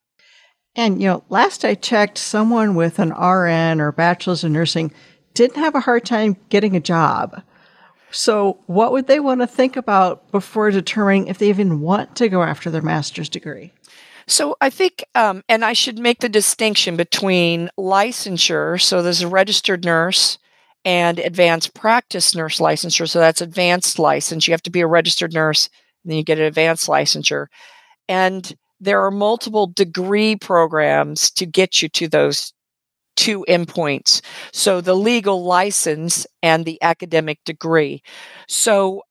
And, 0.74 1.02
you 1.02 1.08
know, 1.08 1.24
last 1.28 1.64
I 1.64 1.74
checked, 1.74 2.16
someone 2.16 2.74
with 2.74 2.98
an 2.98 3.10
RN 3.10 3.80
or 3.80 3.92
bachelor's 3.92 4.42
in 4.42 4.52
nursing 4.52 4.92
didn't 5.34 5.56
have 5.56 5.74
a 5.74 5.80
hard 5.80 6.04
time 6.04 6.36
getting 6.48 6.76
a 6.76 6.80
job. 6.80 7.42
So, 8.10 8.58
what 8.66 8.92
would 8.92 9.06
they 9.06 9.20
want 9.20 9.40
to 9.40 9.46
think 9.46 9.76
about 9.76 10.30
before 10.30 10.70
determining 10.70 11.28
if 11.28 11.38
they 11.38 11.48
even 11.48 11.80
want 11.80 12.14
to 12.16 12.28
go 12.28 12.42
after 12.42 12.70
their 12.70 12.82
master's 12.82 13.30
degree? 13.30 13.72
So, 14.26 14.56
I 14.60 14.68
think, 14.68 15.04
um, 15.14 15.42
and 15.48 15.64
I 15.64 15.72
should 15.72 15.98
make 15.98 16.20
the 16.20 16.28
distinction 16.28 16.96
between 16.96 17.70
licensure, 17.78 18.80
so 18.80 19.02
there's 19.02 19.22
a 19.22 19.28
registered 19.28 19.84
nurse, 19.84 20.38
and 20.84 21.18
advanced 21.18 21.74
practice 21.74 22.34
nurse 22.34 22.58
licensure. 22.58 23.08
So, 23.08 23.18
that's 23.18 23.40
advanced 23.40 23.98
license. 23.98 24.46
You 24.46 24.52
have 24.52 24.62
to 24.64 24.70
be 24.70 24.80
a 24.80 24.86
registered 24.86 25.32
nurse, 25.32 25.70
and 26.04 26.10
then 26.10 26.18
you 26.18 26.24
get 26.24 26.38
an 26.38 26.44
advanced 26.44 26.88
licensure. 26.88 27.46
And 28.08 28.54
there 28.80 29.04
are 29.04 29.10
multiple 29.10 29.68
degree 29.68 30.36
programs 30.36 31.30
to 31.32 31.46
get 31.46 31.82
you 31.82 31.88
to 31.90 32.08
those 32.08 32.52
two 33.16 33.44
endpoints. 33.48 34.20
So 34.52 34.80
the 34.80 34.94
legal 34.94 35.44
license 35.44 36.26
and 36.42 36.64
the 36.64 36.82
academic 36.82 37.38
degree. 37.44 38.02
So 38.48 39.02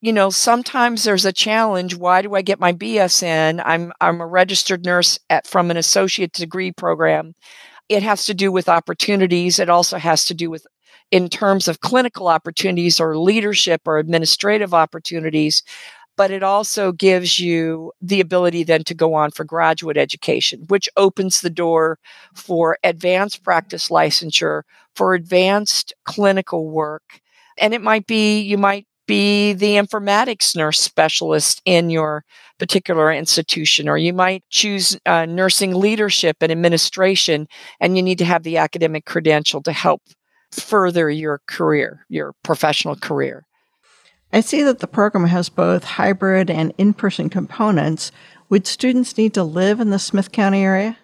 you 0.00 0.12
know 0.12 0.30
sometimes 0.30 1.04
there's 1.04 1.24
a 1.24 1.32
challenge 1.32 1.96
why 1.96 2.22
do 2.22 2.34
i 2.34 2.42
get 2.42 2.60
my 2.60 2.72
bsn 2.72 3.60
i'm 3.64 3.92
i'm 4.00 4.20
a 4.20 4.26
registered 4.26 4.84
nurse 4.84 5.18
at 5.28 5.46
from 5.46 5.70
an 5.70 5.76
associate 5.76 6.32
degree 6.32 6.70
program 6.70 7.34
it 7.88 8.02
has 8.02 8.24
to 8.24 8.34
do 8.34 8.52
with 8.52 8.68
opportunities 8.68 9.58
it 9.58 9.68
also 9.68 9.98
has 9.98 10.24
to 10.24 10.34
do 10.34 10.50
with 10.50 10.66
in 11.10 11.28
terms 11.28 11.68
of 11.68 11.80
clinical 11.80 12.28
opportunities 12.28 13.00
or 13.00 13.16
leadership 13.16 13.80
or 13.86 13.98
administrative 13.98 14.74
opportunities 14.74 15.62
but 16.18 16.32
it 16.32 16.42
also 16.42 16.90
gives 16.90 17.38
you 17.38 17.92
the 18.02 18.20
ability 18.20 18.64
then 18.64 18.82
to 18.82 18.92
go 18.92 19.14
on 19.14 19.30
for 19.30 19.44
graduate 19.44 19.96
education, 19.96 20.64
which 20.66 20.88
opens 20.96 21.40
the 21.40 21.48
door 21.48 21.96
for 22.34 22.76
advanced 22.82 23.44
practice 23.44 23.88
licensure, 23.88 24.62
for 24.96 25.14
advanced 25.14 25.94
clinical 26.04 26.68
work. 26.68 27.20
And 27.56 27.72
it 27.72 27.80
might 27.80 28.08
be, 28.08 28.40
you 28.40 28.58
might 28.58 28.84
be 29.06 29.52
the 29.52 29.76
informatics 29.76 30.56
nurse 30.56 30.80
specialist 30.80 31.62
in 31.64 31.88
your 31.88 32.24
particular 32.58 33.12
institution, 33.12 33.88
or 33.88 33.96
you 33.96 34.12
might 34.12 34.42
choose 34.50 34.98
uh, 35.06 35.24
nursing 35.24 35.72
leadership 35.72 36.38
and 36.40 36.50
administration, 36.50 37.46
and 37.78 37.96
you 37.96 38.02
need 38.02 38.18
to 38.18 38.24
have 38.24 38.42
the 38.42 38.56
academic 38.56 39.06
credential 39.06 39.62
to 39.62 39.72
help 39.72 40.02
further 40.50 41.08
your 41.08 41.40
career, 41.46 42.04
your 42.08 42.34
professional 42.42 42.96
career. 42.96 43.47
I 44.32 44.40
see 44.40 44.62
that 44.62 44.80
the 44.80 44.86
program 44.86 45.26
has 45.26 45.48
both 45.48 45.84
hybrid 45.84 46.50
and 46.50 46.72
in 46.76 46.92
person 46.92 47.30
components. 47.30 48.12
Would 48.50 48.66
students 48.66 49.16
need 49.16 49.34
to 49.34 49.42
live 49.42 49.80
in 49.80 49.90
the 49.90 49.98
Smyth 49.98 50.32
County 50.32 50.62
area? 50.62 50.98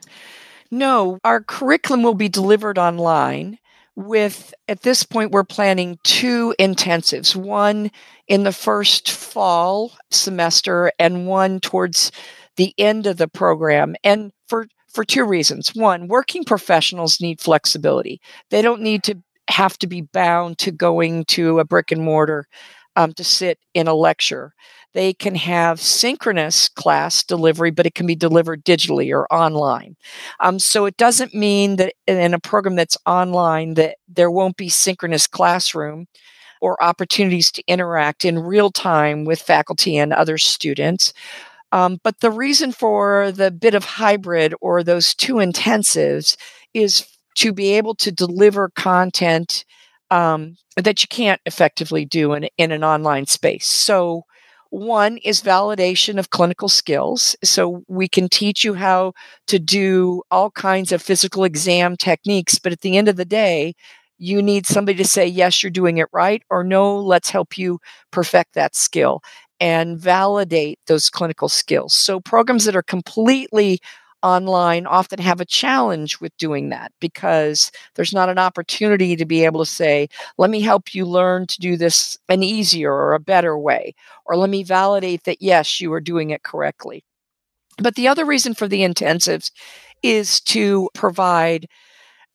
No, 0.71 1.19
our 1.25 1.41
curriculum 1.41 2.03
will 2.03 2.15
be 2.15 2.29
delivered 2.29 2.79
online. 2.79 3.59
With 3.97 4.53
at 4.69 4.83
this 4.83 5.05
point, 5.05 5.31
we're 5.31 5.45
planning 5.45 5.99
two 6.03 6.55
intensives 6.59 7.37
one 7.37 7.91
in 8.27 8.43
the 8.43 8.53
first 8.53 9.11
fall 9.11 9.93
semester 10.11 10.91
and 10.99 11.27
one 11.27 11.61
towards 11.61 12.11
the 12.57 12.75
end 12.77 13.07
of 13.07 13.19
the 13.19 13.29
program. 13.29 13.95
And 14.03 14.33
for 14.49 14.67
for 14.89 15.05
two 15.05 15.25
reasons. 15.25 15.75
One, 15.75 16.09
working 16.09 16.45
professionals 16.45 17.21
need 17.21 17.41
flexibility. 17.41 18.21
They 18.51 18.63
don't 18.63 18.81
need 18.81 19.03
to 19.05 19.23
have 19.49 19.77
to 19.79 19.87
be 19.87 20.03
bound 20.03 20.59
to 20.59 20.71
going 20.71 21.25
to 21.27 21.59
a 21.59 21.65
brick 21.65 21.93
and 21.93 22.03
mortar 22.03 22.47
um, 22.97 23.13
to 23.15 23.25
sit 23.25 23.59
in 23.75 23.87
a 23.89 23.95
lecture. 23.95 24.55
They 24.93 25.13
can 25.13 25.35
have 25.35 25.81
synchronous 25.81 26.69
class 26.69 27.25
delivery, 27.25 27.73
but 27.73 27.87
it 27.87 27.95
can 27.97 28.07
be 28.07 28.15
delivered 28.15 28.65
digitally 28.65 29.13
or 29.13 29.27
online. 29.33 29.97
Um, 30.39 30.61
so 30.61 30.85
it 30.87 30.97
doesn't 30.97 31.35
mean 31.35 31.77
that 31.77 31.95
in 32.07 32.33
a 32.33 32.39
program 32.39 32.77
that's 32.77 32.97
online 33.05 33.75
that 33.75 33.97
there 34.09 34.31
won't 34.31 34.57
be 34.57 34.69
synchronous 34.69 35.27
classroom 35.27 36.07
or 36.61 36.83
opportunities 36.83 37.51
to 37.53 37.65
interact 37.67 38.25
in 38.25 38.39
real 38.39 38.71
time 38.71 39.25
with 39.25 39.43
faculty 39.43 39.97
and 39.97 40.13
other 40.13 40.39
students. 40.39 41.13
Um, 41.73 41.99
but 42.05 42.21
the 42.21 42.31
reason 42.31 42.71
for 42.71 43.33
the 43.33 43.51
bit 43.51 43.75
of 43.75 43.85
hybrid 43.85 44.55
or 44.61 44.85
those 44.85 45.13
two 45.13 45.35
intensives 45.35 46.37
is 46.73 47.05
to 47.35 47.53
be 47.53 47.73
able 47.73 47.97
to 47.97 48.13
deliver 48.13 48.69
content 48.71 49.65
um, 50.11 50.57
that 50.77 51.03
you 51.03 51.09
can't 51.09 51.41
effectively 51.47 52.05
do 52.05 52.33
in, 52.35 52.49
in 52.59 52.73
an 52.73 52.85
online 52.85 53.27
space. 53.27 53.67
So, 53.67 54.25
one 54.71 55.19
is 55.19 55.41
validation 55.41 56.19
of 56.19 56.31
clinical 56.31 56.69
skills. 56.69 57.37
So, 57.45 57.85
we 57.89 58.09
can 58.09 58.29
teach 58.29 58.65
you 58.65 58.75
how 58.75 59.13
to 59.49 59.59
do 59.59 60.23
all 60.31 60.51
kinds 60.51 60.93
of 60.93 61.03
physical 61.03 61.45
exam 61.45 61.97
techniques, 61.97 62.59
but 62.59 62.73
at 62.73 62.81
the 62.81 62.97
end 62.97 63.09
of 63.09 63.17
the 63.17 63.25
day, 63.25 63.75
you 64.19 64.43
need 64.43 64.67
somebody 64.67 64.97
to 64.99 65.05
say, 65.05 65.27
yes, 65.27 65.63
you're 65.63 65.71
doing 65.71 65.99
it 65.99 66.09
right, 66.13 66.43
or 66.51 66.65
no, 66.65 66.97
let's 66.97 67.31
help 67.31 67.59
you 67.59 67.81
perfect 68.11 68.55
that 68.55 68.77
skill 68.77 69.21
and 69.61 69.99
validate 69.99 70.79
those 70.87 71.11
clinical 71.11 71.49
skills. 71.49 71.95
So, 71.95 72.21
programs 72.21 72.65
that 72.65 72.77
are 72.77 72.83
completely 72.83 73.81
online 74.25 74.87
often 74.87 75.21
have 75.21 75.41
a 75.41 75.45
challenge 75.45 76.21
with 76.21 76.37
doing 76.39 76.71
that 76.71 76.91
because 77.01 77.71
there's 77.95 78.15
not 78.15 78.31
an 78.31 78.39
opportunity 78.39 79.17
to 79.17 79.27
be 79.27 79.45
able 79.45 79.61
to 79.65 79.71
say, 79.71 80.09
let 80.39 80.51
me 80.51 80.61
help 80.61 80.95
you 80.95 81.05
learn 81.05 81.47
to 81.49 81.61
do 81.61 81.77
this 81.77 82.17
an 82.29 82.43
easier 82.43 82.93
or 82.93 83.15
a 83.15 83.21
better 83.21 83.59
way, 83.59 83.95
or 84.27 84.37
let 84.37 84.51
me 84.51 84.65
validate 84.65 85.25
that, 85.25 85.43
yes, 85.43 85.81
you 85.81 85.93
are 85.93 86.01
doing 86.01 86.31
it 86.31 86.43
correctly. 86.43 87.05
But 87.79 87.97
the 87.97 88.09
other 88.09 88.25
reason 88.25 88.55
for 88.55 88.69
the 88.69 88.81
intensives 88.81 89.51
is 90.03 90.41
to 90.43 90.91
provide 90.95 91.67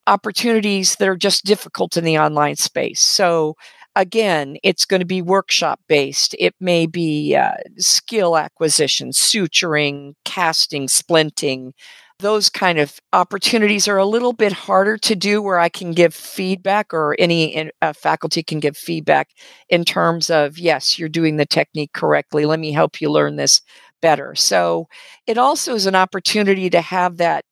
opportunities 0.08 0.96
that 0.96 1.08
are 1.08 1.18
just 1.18 1.46
difficult 1.46 1.98
in 1.98 2.04
the 2.04 2.18
online 2.18 2.56
space. 2.56 3.02
So, 3.02 3.56
again, 4.00 4.58
it's 4.64 4.86
going 4.86 5.02
to 5.02 5.06
be 5.06 5.22
workshop 5.22 5.82
based. 5.90 6.34
It 6.40 6.56
may 6.60 6.86
be 6.86 7.36
uh, 7.36 7.58
skill 7.78 8.38
acquisition, 8.38 9.10
suturing, 9.10 10.14
casting, 10.24 10.88
splinting. 10.88 11.74
Those 12.20 12.50
kind 12.50 12.80
of 12.80 13.00
opportunities 13.12 13.88
are 13.88 13.98
a 13.98 14.06
little 14.06 14.34
bit 14.34 14.54
harder 14.54 14.98
to 14.98 15.16
do 15.16 15.42
where 15.42 15.60
I 15.60 15.68
can 15.70 15.92
give 15.92 16.14
feedback 16.14 16.94
or 16.94 17.16
any 17.20 17.72
uh, 17.82 17.94
faculty 17.94 18.42
can 18.42 18.60
give 18.60 18.78
feedback 18.78 19.30
in 19.70 19.84
terms 19.84 20.30
of, 20.30 20.58
yes, 20.58 20.98
you're 20.98 21.10
doing 21.10 21.36
the 21.36 21.46
technique 21.46 21.92
correctly. 21.94 22.46
Let 22.46 22.60
me 22.60 22.72
help 22.72 23.02
you 23.02 23.12
learn 23.12 23.36
this 23.36 23.62
better. 24.02 24.34
So 24.36 24.88
it 25.28 25.38
also 25.38 25.76
is 25.76 25.86
an 25.86 25.96
opportunity 25.96 26.70
to 26.70 26.82
have 26.82 27.18
that 27.18 27.44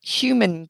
human 0.00 0.68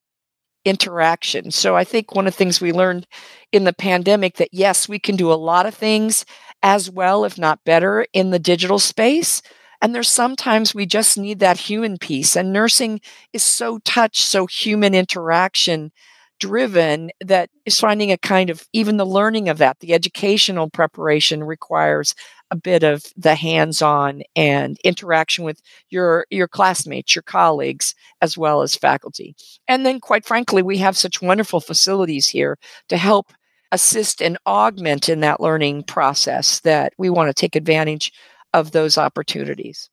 interaction. 0.65 1.51
So 1.51 1.77
I 1.77 1.85
think 1.85 2.15
one 2.15 2.27
of 2.27 2.35
the 2.35 2.37
things 2.37 2.61
we 2.61 2.73
learned 2.73 3.07
in 3.51 3.65
the 3.65 3.73
pandemic 3.73 4.37
that 4.37 4.49
yes, 4.53 4.89
we 4.89 4.99
can 4.99 5.17
do 5.17 5.33
a 5.33 5.35
lot 5.35 5.67
of 5.67 5.75
things 5.75 6.25
as 6.63 6.91
well, 6.91 7.25
if 7.25 7.39
not 7.39 7.65
better, 7.65 8.07
in 8.13 8.31
the 8.31 8.39
digital 8.39 8.79
space. 8.79 9.43
And 9.81 9.95
there's 9.95 10.09
sometimes 10.09 10.75
we 10.75 10.87
just 10.87 11.19
need 11.19 11.41
that 11.41 11.59
human 11.59 11.99
piece. 11.99 12.37
And 12.37 12.53
nursing 12.53 13.01
is 13.33 13.43
so 13.43 13.79
touch, 13.79 14.23
so 14.23 14.47
human 14.47 14.95
interaction 14.95 15.91
driven 16.39 17.11
that 17.21 17.51
is 17.67 17.79
finding 17.79 18.11
a 18.11 18.19
kind 18.19 18.51
of 18.51 18.67
even 18.73 18.97
the 18.97 19.07
learning 19.07 19.49
of 19.49 19.59
that, 19.59 19.79
the 19.79 19.95
educational 19.95 20.69
preparation 20.69 21.45
requires 21.45 22.17
a 22.53 22.57
bit 22.57 22.85
of 22.85 23.03
the 23.17 23.35
hands-on 23.35 24.23
and 24.37 24.79
interaction 24.85 25.43
with 25.43 25.61
your 25.89 26.27
your 26.31 26.47
classmates, 26.47 27.17
your 27.17 27.23
colleagues, 27.23 27.95
as 28.21 28.37
well 28.37 28.61
as 28.61 28.77
faculty. 28.77 29.35
And 29.67 29.85
then 29.87 29.99
quite 29.99 30.27
frankly, 30.27 30.63
we 30.63 30.77
have 30.79 30.97
such 30.97 31.23
wonderful 31.23 31.61
facilities 31.61 32.29
here 32.29 32.59
to 32.91 32.99
help 32.99 33.33
assist 33.73 34.21
and 34.21 34.37
augment 34.47 35.09
in 35.09 35.21
that 35.21 35.41
learning 35.41 35.85
process 35.85 36.61
that 36.61 36.93
we 36.99 37.09
want 37.09 37.29
to 37.29 37.35
take 37.35 37.57
advantage 37.57 38.13
of 38.53 38.73
those 38.73 38.99
opportunities. 38.99 39.89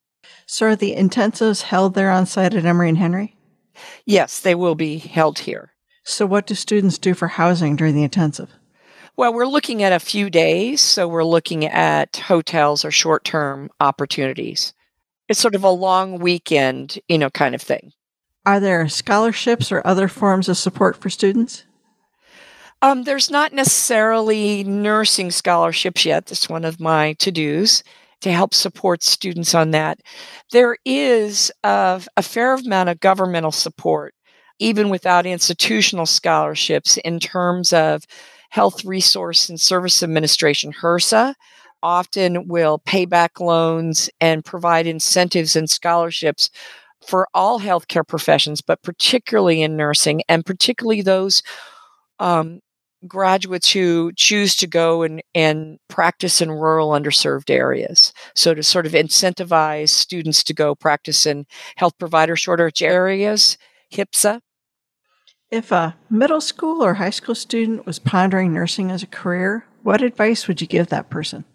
So 0.45 0.67
are 0.67 0.75
the 0.75 0.95
intensives 0.95 1.61
held 1.61 1.93
there 1.93 2.11
on 2.11 2.25
site 2.25 2.53
at 2.53 2.65
Emory 2.65 2.89
and 2.89 2.97
Henry? 2.97 3.37
Yes, 4.05 4.41
they 4.41 4.53
will 4.53 4.75
be 4.75 4.97
held 4.97 5.39
here. 5.39 5.71
So 6.03 6.25
what 6.25 6.45
do 6.45 6.55
students 6.55 6.97
do 6.97 7.13
for 7.13 7.29
housing 7.29 7.77
during 7.77 7.95
the 7.95 8.03
intensive? 8.03 8.49
Well, 9.19 9.33
we're 9.33 9.47
looking 9.47 9.83
at 9.83 9.91
a 9.91 9.99
few 9.99 10.29
days. 10.29 10.79
So 10.79 11.05
we're 11.05 11.25
looking 11.25 11.65
at 11.65 12.15
hotels 12.15 12.85
or 12.85 12.89
short 12.89 13.25
term 13.25 13.69
opportunities. 13.81 14.73
It's 15.27 15.41
sort 15.41 15.55
of 15.55 15.63
a 15.65 15.69
long 15.69 16.19
weekend, 16.19 16.99
you 17.09 17.17
know, 17.17 17.29
kind 17.29 17.53
of 17.53 17.61
thing. 17.61 17.91
Are 18.45 18.61
there 18.61 18.87
scholarships 18.87 19.73
or 19.73 19.85
other 19.85 20.07
forms 20.07 20.47
of 20.47 20.55
support 20.55 20.95
for 20.95 21.09
students? 21.09 21.65
Um, 22.81 23.03
there's 23.03 23.29
not 23.29 23.51
necessarily 23.51 24.63
nursing 24.63 25.31
scholarships 25.31 26.05
yet. 26.05 26.27
That's 26.27 26.47
one 26.47 26.63
of 26.63 26.79
my 26.79 27.11
to 27.19 27.29
dos 27.29 27.83
to 28.21 28.31
help 28.31 28.53
support 28.53 29.03
students 29.03 29.53
on 29.53 29.71
that. 29.71 29.99
There 30.53 30.77
is 30.85 31.51
a, 31.65 32.01
a 32.15 32.23
fair 32.23 32.53
amount 32.53 32.87
of 32.87 33.01
governmental 33.01 33.51
support, 33.51 34.13
even 34.59 34.87
without 34.87 35.25
institutional 35.25 36.05
scholarships, 36.05 36.95
in 36.95 37.19
terms 37.19 37.73
of 37.73 38.05
Health 38.49 38.83
Resource 38.83 39.49
and 39.49 39.59
Service 39.59 40.03
Administration, 40.03 40.73
HRSA, 40.73 41.35
often 41.81 42.47
will 42.47 42.79
pay 42.79 43.05
back 43.05 43.39
loans 43.39 44.09
and 44.19 44.43
provide 44.43 44.87
incentives 44.87 45.55
and 45.55 45.69
scholarships 45.69 46.49
for 47.05 47.27
all 47.33 47.59
healthcare 47.59 48.05
professions, 48.05 48.61
but 48.61 48.81
particularly 48.83 49.61
in 49.61 49.77
nursing, 49.77 50.21
and 50.27 50.45
particularly 50.45 51.01
those 51.01 51.41
um, 52.19 52.59
graduates 53.07 53.71
who 53.71 54.11
choose 54.15 54.55
to 54.57 54.67
go 54.67 55.03
and, 55.03 55.23
and 55.33 55.79
practice 55.87 56.41
in 56.41 56.51
rural 56.51 56.89
underserved 56.89 57.49
areas. 57.49 58.13
So, 58.35 58.53
to 58.53 58.63
sort 58.63 58.85
of 58.85 58.91
incentivize 58.91 59.89
students 59.89 60.43
to 60.45 60.53
go 60.53 60.75
practice 60.75 61.25
in 61.25 61.45
health 61.77 61.93
provider 61.97 62.35
shortage 62.35 62.83
areas, 62.83 63.57
HPSA 63.93 64.41
if 65.51 65.71
a 65.71 65.95
middle 66.09 66.41
school 66.41 66.83
or 66.83 66.95
high 66.95 67.09
school 67.09 67.35
student 67.35 67.85
was 67.85 67.99
pondering 67.99 68.53
nursing 68.53 68.91
as 68.91 69.03
a 69.03 69.07
career, 69.07 69.65
what 69.83 70.01
advice 70.01 70.47
would 70.47 70.61
you 70.61 70.67
give 70.67 70.87
that 70.87 71.09
person? 71.09 71.45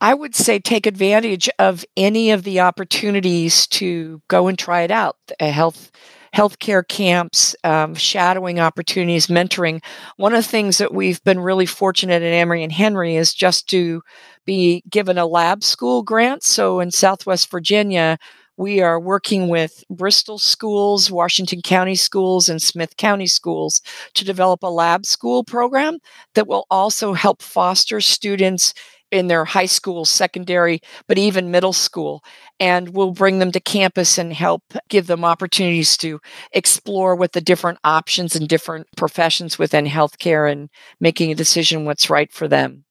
I 0.00 0.12
would 0.12 0.34
say 0.34 0.58
take 0.58 0.86
advantage 0.86 1.48
of 1.58 1.84
any 1.96 2.30
of 2.30 2.42
the 2.42 2.60
opportunities 2.60 3.66
to 3.68 4.20
go 4.28 4.46
and 4.46 4.58
try 4.58 4.82
it 4.82 4.90
out. 4.90 5.16
A 5.40 5.50
health 5.50 5.90
healthcare 6.34 6.86
camps, 6.86 7.56
um, 7.64 7.94
shadowing 7.94 8.60
opportunities, 8.60 9.28
mentoring. 9.28 9.82
One 10.18 10.34
of 10.34 10.44
the 10.44 10.50
things 10.50 10.76
that 10.78 10.92
we've 10.92 11.22
been 11.24 11.40
really 11.40 11.64
fortunate 11.64 12.22
at 12.22 12.32
Emory 12.32 12.62
and 12.62 12.72
Henry 12.72 13.16
is 13.16 13.32
just 13.32 13.70
to 13.70 14.02
be 14.44 14.82
given 14.90 15.16
a 15.16 15.24
lab 15.24 15.64
school 15.64 16.02
grant. 16.02 16.42
So 16.42 16.80
in 16.80 16.90
Southwest 16.90 17.50
Virginia, 17.50 18.18
we 18.56 18.80
are 18.80 18.98
working 18.98 19.48
with 19.48 19.84
Bristol 19.90 20.38
schools, 20.38 21.10
Washington 21.10 21.62
County 21.62 21.94
schools, 21.94 22.48
and 22.48 22.62
Smyth 22.62 22.96
County 22.96 23.26
schools 23.26 23.82
to 24.14 24.24
develop 24.24 24.62
a 24.62 24.68
lab 24.68 25.06
school 25.06 25.44
program 25.44 25.98
that 26.34 26.46
will 26.46 26.66
also 26.70 27.12
help 27.12 27.42
foster 27.42 28.00
students 28.00 28.72
in 29.12 29.28
their 29.28 29.44
high 29.44 29.66
school, 29.66 30.04
secondary, 30.04 30.80
but 31.06 31.18
even 31.18 31.50
middle 31.50 31.72
school. 31.72 32.24
And 32.58 32.90
we'll 32.90 33.12
bring 33.12 33.38
them 33.38 33.52
to 33.52 33.60
campus 33.60 34.18
and 34.18 34.32
help 34.32 34.62
give 34.88 35.06
them 35.06 35.24
opportunities 35.24 35.96
to 35.98 36.20
explore 36.52 37.14
what 37.14 37.32
the 37.32 37.40
different 37.40 37.78
options 37.84 38.34
and 38.34 38.48
different 38.48 38.88
professions 38.96 39.58
within 39.58 39.86
healthcare 39.86 40.50
and 40.50 40.70
making 41.00 41.30
a 41.30 41.36
decision 41.36 41.84
what's 41.84 42.10
right 42.10 42.32
for 42.32 42.48
them. 42.48 42.85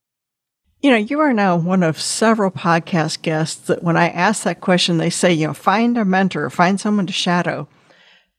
You 0.81 0.91
know, 0.91 0.97
you 0.97 1.19
are 1.19 1.33
now 1.33 1.55
one 1.55 1.83
of 1.83 1.99
several 1.99 2.51
podcast 2.51 3.21
guests 3.21 3.67
that 3.67 3.83
when 3.83 3.97
I 3.97 4.09
ask 4.09 4.43
that 4.43 4.61
question, 4.61 4.97
they 4.97 5.09
say, 5.09 5.33
you 5.33 5.47
know, 5.47 5.53
find 5.53 5.97
a 5.97 6.05
mentor, 6.05 6.49
find 6.49 6.79
someone 6.79 7.07
to 7.07 7.13
shadow. 7.13 7.67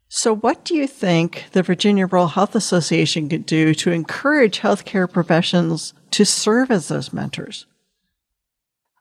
So, 0.09 0.35
what 0.35 0.65
do 0.65 0.77
you 0.77 0.87
think 0.87 1.47
the 1.53 1.63
Virginia 1.63 2.07
Rural 2.07 2.29
Health 2.29 2.55
Association 2.55 3.29
could 3.29 3.45
do 3.45 3.75
to 3.75 3.91
encourage 3.91 4.61
healthcare 4.61 5.11
professionals 5.11 5.95
to 6.13 6.25
serve 6.25 6.71
as 6.71 6.89
those 6.89 7.13
mentors? 7.13 7.67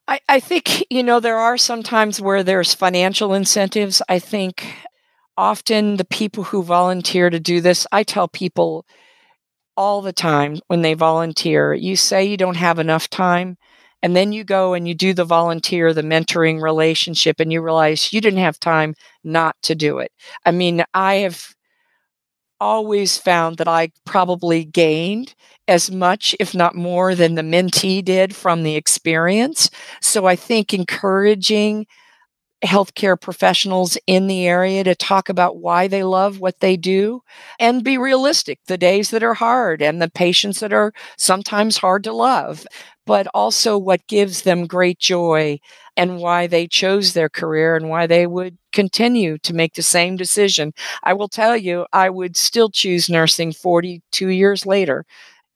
I, 0.07 0.19
I 0.27 0.39
think, 0.39 0.85
you 0.89 1.03
know, 1.03 1.19
there 1.19 1.37
are 1.37 1.57
some 1.57 1.83
times 1.83 2.21
where 2.21 2.43
there's 2.43 2.73
financial 2.73 3.33
incentives. 3.33 4.01
I 4.09 4.19
think 4.19 4.65
often 5.37 5.97
the 5.97 6.05
people 6.05 6.45
who 6.45 6.63
volunteer 6.63 7.29
to 7.29 7.39
do 7.39 7.61
this, 7.61 7.85
I 7.91 8.03
tell 8.03 8.27
people, 8.27 8.85
all 9.77 10.01
the 10.01 10.13
time 10.13 10.59
when 10.67 10.81
they 10.81 10.93
volunteer. 10.93 11.73
You 11.73 11.95
say 11.95 12.25
you 12.25 12.37
don't 12.37 12.57
have 12.57 12.79
enough 12.79 13.09
time, 13.09 13.57
And 14.03 14.15
then 14.15 14.31
you 14.31 14.43
go 14.43 14.73
and 14.73 14.87
you 14.87 14.93
do 14.93 15.13
the 15.13 15.25
volunteer, 15.25 15.91
the 15.93 16.03
mentoring 16.03 16.61
relationship, 16.61 17.39
and 17.39 17.51
you 17.51 17.61
realize 17.61 18.13
you 18.13 18.21
didn't 18.21 18.39
have 18.39 18.59
time 18.59 18.93
not 19.23 19.55
to 19.63 19.73
do 19.75 19.97
it. 19.99 20.11
I 20.45 20.51
mean, 20.51 20.83
I 20.93 21.15
have 21.15 21.55
always 22.59 23.17
found 23.17 23.57
that 23.57 23.67
I 23.67 23.89
probably 24.05 24.63
gained 24.63 25.35
as 25.67 25.91
much, 25.91 26.35
if 26.39 26.55
not 26.55 26.75
more, 26.75 27.13
than 27.13 27.35
the 27.35 27.41
mentee 27.41 28.03
did 28.03 28.35
from 28.35 28.63
the 28.63 28.75
experience. 28.75 29.69
So 30.01 30.25
I 30.25 30.35
think 30.35 30.73
encouraging 30.73 31.85
healthcare 32.65 33.19
professionals 33.19 33.97
in 34.07 34.27
the 34.27 34.47
area 34.47 34.83
to 34.83 34.95
talk 34.95 35.29
about 35.29 35.57
why 35.57 35.87
they 35.87 36.03
love 36.03 36.39
what 36.39 36.59
they 36.59 36.75
do 36.77 37.21
and 37.59 37.83
be 37.83 37.97
realistic 37.97 38.59
the 38.67 38.77
days 38.77 39.11
that 39.11 39.23
are 39.23 39.35
hard 39.35 39.81
and 39.81 40.01
the 40.01 40.09
patients 40.09 40.59
that 40.59 40.73
are 40.73 40.93
sometimes 41.17 41.77
hard 41.77 42.03
to 42.03 42.11
love 42.13 42.65
but 43.05 43.27
also 43.33 43.77
what 43.77 44.07
gives 44.07 44.41
them 44.41 44.65
great 44.65 44.99
joy 44.99 45.59
and 45.95 46.17
why 46.17 46.47
they 46.47 46.67
chose 46.67 47.13
their 47.13 47.29
career 47.29 47.75
and 47.75 47.89
why 47.89 48.07
they 48.07 48.27
would 48.27 48.57
continue 48.73 49.37
to 49.39 49.53
make 49.53 49.73
the 49.75 49.83
same 49.83 50.15
decision. 50.17 50.73
I 51.03 51.13
will 51.13 51.29
tell 51.29 51.55
you, 51.55 51.85
I 51.93 52.09
would 52.09 52.35
still 52.35 52.69
choose 52.69 53.09
nursing 53.09 53.53
42 53.53 54.29
years 54.29 54.65
later. 54.65 55.05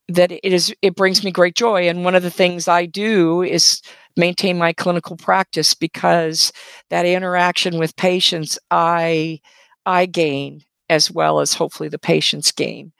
That 0.09 0.31
it 0.31 0.53
is, 0.53 0.73
it 0.81 0.95
brings 0.95 1.23
me 1.23 1.31
great 1.31 1.55
joy. 1.55 1.87
And 1.87 2.03
one 2.03 2.15
of 2.15 2.23
the 2.23 2.31
things 2.31 2.67
I 2.67 2.87
do 2.87 3.43
is 3.43 3.81
maintain 4.19 4.57
my 4.57 4.73
clinical 4.73 5.17
practice 5.17 5.73
because 5.73 6.51
that 6.89 7.05
interaction 7.05 7.79
with 7.79 7.95
patients, 7.95 8.59
I, 8.69 9.39
I 9.85 10.05
gain 10.05 10.63
as 10.89 11.09
well 11.09 11.39
as 11.39 11.53
hopefully 11.53 11.89
the 11.89 11.99
patients 11.99 12.51
gain. 12.51 12.91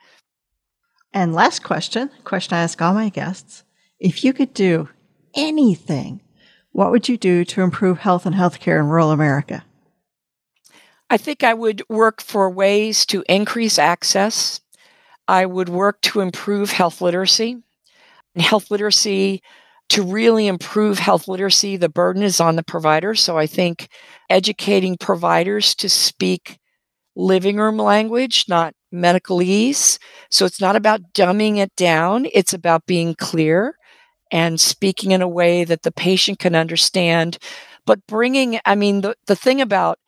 And 1.12 1.34
last 1.34 1.62
question, 1.62 2.10
question 2.24 2.56
I 2.56 2.62
ask 2.62 2.80
all 2.80 2.94
my 2.94 3.08
guests. 3.08 3.64
If 3.98 4.24
you 4.24 4.32
could 4.32 4.54
do 4.54 4.88
anything, 5.34 6.20
what 6.72 6.90
would 6.90 7.08
you 7.08 7.16
do 7.16 7.44
to 7.44 7.62
improve 7.62 7.98
health 7.98 8.26
and 8.26 8.34
healthcare 8.34 8.78
in 8.78 8.86
rural 8.86 9.10
America? 9.10 9.64
I 11.10 11.16
think 11.16 11.42
I 11.42 11.54
would 11.54 11.82
work 11.88 12.22
for 12.22 12.48
ways 12.48 13.04
to 13.06 13.24
increase 13.28 13.78
access. 13.78 14.60
I 15.26 15.44
would 15.46 15.68
work 15.68 16.00
to 16.02 16.20
improve 16.20 16.70
health 16.70 17.00
literacy. 17.00 17.58
And 18.34 18.42
health 18.44 18.70
literacy, 18.70 19.42
to 19.90 20.02
really 20.02 20.46
improve 20.46 20.98
health 20.98 21.28
literacy, 21.28 21.76
the 21.76 21.88
burden 21.88 22.22
is 22.22 22.40
on 22.40 22.56
the 22.56 22.62
provider. 22.62 23.14
So 23.14 23.36
I 23.36 23.46
think 23.46 23.88
educating 24.28 24.96
providers 24.96 25.74
to 25.76 25.88
speak 25.88 26.58
living 27.16 27.56
room 27.56 27.76
language, 27.76 28.46
not 28.48 28.74
medicalese. 28.94 29.98
So 30.30 30.44
it's 30.46 30.60
not 30.60 30.76
about 30.76 31.12
dumbing 31.12 31.58
it 31.58 31.74
down, 31.76 32.26
it's 32.32 32.52
about 32.52 32.86
being 32.86 33.14
clear 33.14 33.74
and 34.30 34.60
speaking 34.60 35.10
in 35.10 35.22
a 35.22 35.28
way 35.28 35.64
that 35.64 35.82
the 35.82 35.92
patient 35.92 36.38
can 36.38 36.54
understand. 36.54 37.38
But 37.84 38.06
bringing, 38.06 38.60
I 38.64 38.76
mean, 38.76 39.00
the, 39.00 39.16
the 39.26 39.36
thing 39.36 39.60
about 39.60 39.98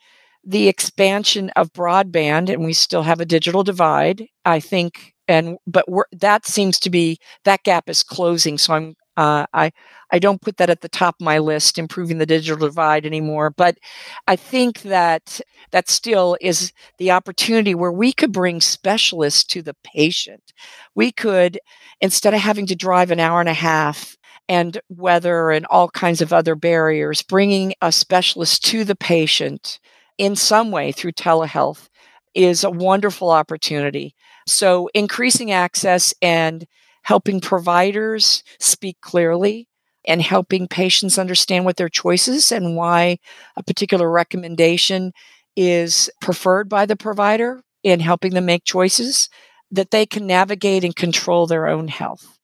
the 0.44 0.68
expansion 0.68 1.50
of 1.56 1.72
broadband, 1.72 2.52
and 2.52 2.64
we 2.64 2.72
still 2.72 3.02
have 3.02 3.20
a 3.20 3.24
digital 3.26 3.64
divide, 3.64 4.26
I 4.44 4.60
think, 4.60 5.14
and 5.28 5.56
but 5.66 5.86
that 6.12 6.46
seems 6.46 6.78
to 6.80 6.90
be 6.90 7.18
that 7.44 7.62
gap 7.62 7.88
is 7.88 8.02
closing. 8.02 8.58
So 8.58 8.74
I'm 8.74 8.94
uh, 9.22 9.46
I 9.52 9.72
I 10.10 10.18
don't 10.18 10.42
put 10.42 10.56
that 10.58 10.68
at 10.68 10.80
the 10.82 10.88
top 10.88 11.14
of 11.20 11.24
my 11.24 11.38
list, 11.38 11.78
improving 11.78 12.18
the 12.18 12.26
digital 12.26 12.66
divide 12.68 13.06
anymore. 13.06 13.50
But 13.50 13.78
I 14.26 14.36
think 14.36 14.82
that 14.82 15.40
that 15.70 15.88
still 15.88 16.36
is 16.40 16.72
the 16.98 17.12
opportunity 17.12 17.74
where 17.74 17.92
we 17.92 18.12
could 18.12 18.32
bring 18.32 18.60
specialists 18.60 19.44
to 19.44 19.62
the 19.62 19.76
patient. 19.84 20.52
We 20.94 21.12
could, 21.12 21.58
instead 22.00 22.34
of 22.34 22.40
having 22.40 22.66
to 22.66 22.74
drive 22.76 23.10
an 23.10 23.20
hour 23.20 23.40
and 23.40 23.48
a 23.48 23.54
half 23.54 24.16
and 24.48 24.78
weather 24.88 25.50
and 25.50 25.64
all 25.66 25.88
kinds 25.88 26.20
of 26.20 26.32
other 26.32 26.54
barriers, 26.56 27.22
bringing 27.22 27.72
a 27.80 27.92
specialist 27.92 28.64
to 28.66 28.84
the 28.84 28.96
patient 28.96 29.78
in 30.18 30.36
some 30.36 30.70
way 30.70 30.92
through 30.92 31.12
telehealth 31.12 31.88
is 32.34 32.64
a 32.64 32.70
wonderful 32.70 33.30
opportunity. 33.30 34.14
So 34.46 34.90
increasing 34.94 35.52
access 35.52 36.12
and 36.20 36.66
helping 37.02 37.40
providers 37.40 38.42
speak 38.58 39.00
clearly 39.00 39.68
and 40.06 40.22
helping 40.22 40.66
patients 40.66 41.18
understand 41.18 41.64
what 41.64 41.76
their 41.76 41.88
choices 41.88 42.50
and 42.50 42.76
why 42.76 43.18
a 43.56 43.62
particular 43.62 44.10
recommendation 44.10 45.12
is 45.56 46.10
preferred 46.20 46.68
by 46.68 46.86
the 46.86 46.96
provider 46.96 47.62
in 47.82 48.00
helping 48.00 48.34
them 48.34 48.46
make 48.46 48.64
choices 48.64 49.28
that 49.70 49.90
they 49.90 50.06
can 50.06 50.26
navigate 50.26 50.84
and 50.84 50.96
control 50.96 51.46
their 51.46 51.66
own 51.66 51.88
health. 51.88 52.38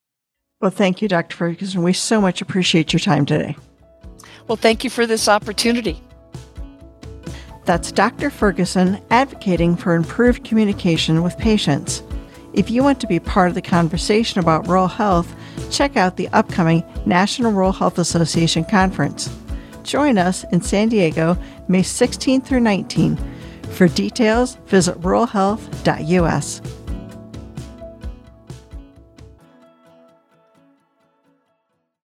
Well, 0.60 0.70
thank 0.70 1.00
you, 1.00 1.08
Dr. 1.08 1.36
Ferguson. 1.36 1.82
We 1.82 1.92
so 1.92 2.20
much 2.20 2.40
appreciate 2.40 2.92
your 2.92 3.00
time 3.00 3.26
today. 3.26 3.56
Well, 4.48 4.56
thank 4.56 4.82
you 4.82 4.90
for 4.90 5.06
this 5.06 5.28
opportunity. 5.28 6.00
That's 7.64 7.92
Dr. 7.92 8.30
Ferguson 8.30 9.00
advocating 9.10 9.76
for 9.76 9.94
improved 9.94 10.42
communication 10.42 11.22
with 11.22 11.36
patients. 11.36 12.02
If 12.58 12.72
you 12.72 12.82
want 12.82 12.98
to 13.02 13.06
be 13.06 13.20
part 13.20 13.50
of 13.50 13.54
the 13.54 13.62
conversation 13.62 14.40
about 14.40 14.66
rural 14.66 14.88
health, 14.88 15.32
check 15.70 15.96
out 15.96 16.16
the 16.16 16.26
upcoming 16.30 16.82
National 17.06 17.52
Rural 17.52 17.70
Health 17.70 18.00
Association 18.00 18.64
Conference. 18.64 19.32
Join 19.84 20.18
us 20.18 20.44
in 20.50 20.60
San 20.60 20.88
Diego 20.88 21.38
May 21.68 21.84
16 21.84 22.40
through 22.40 22.58
19. 22.58 23.16
For 23.70 23.86
details, 23.86 24.56
visit 24.66 25.00
ruralhealth.us. 25.00 26.60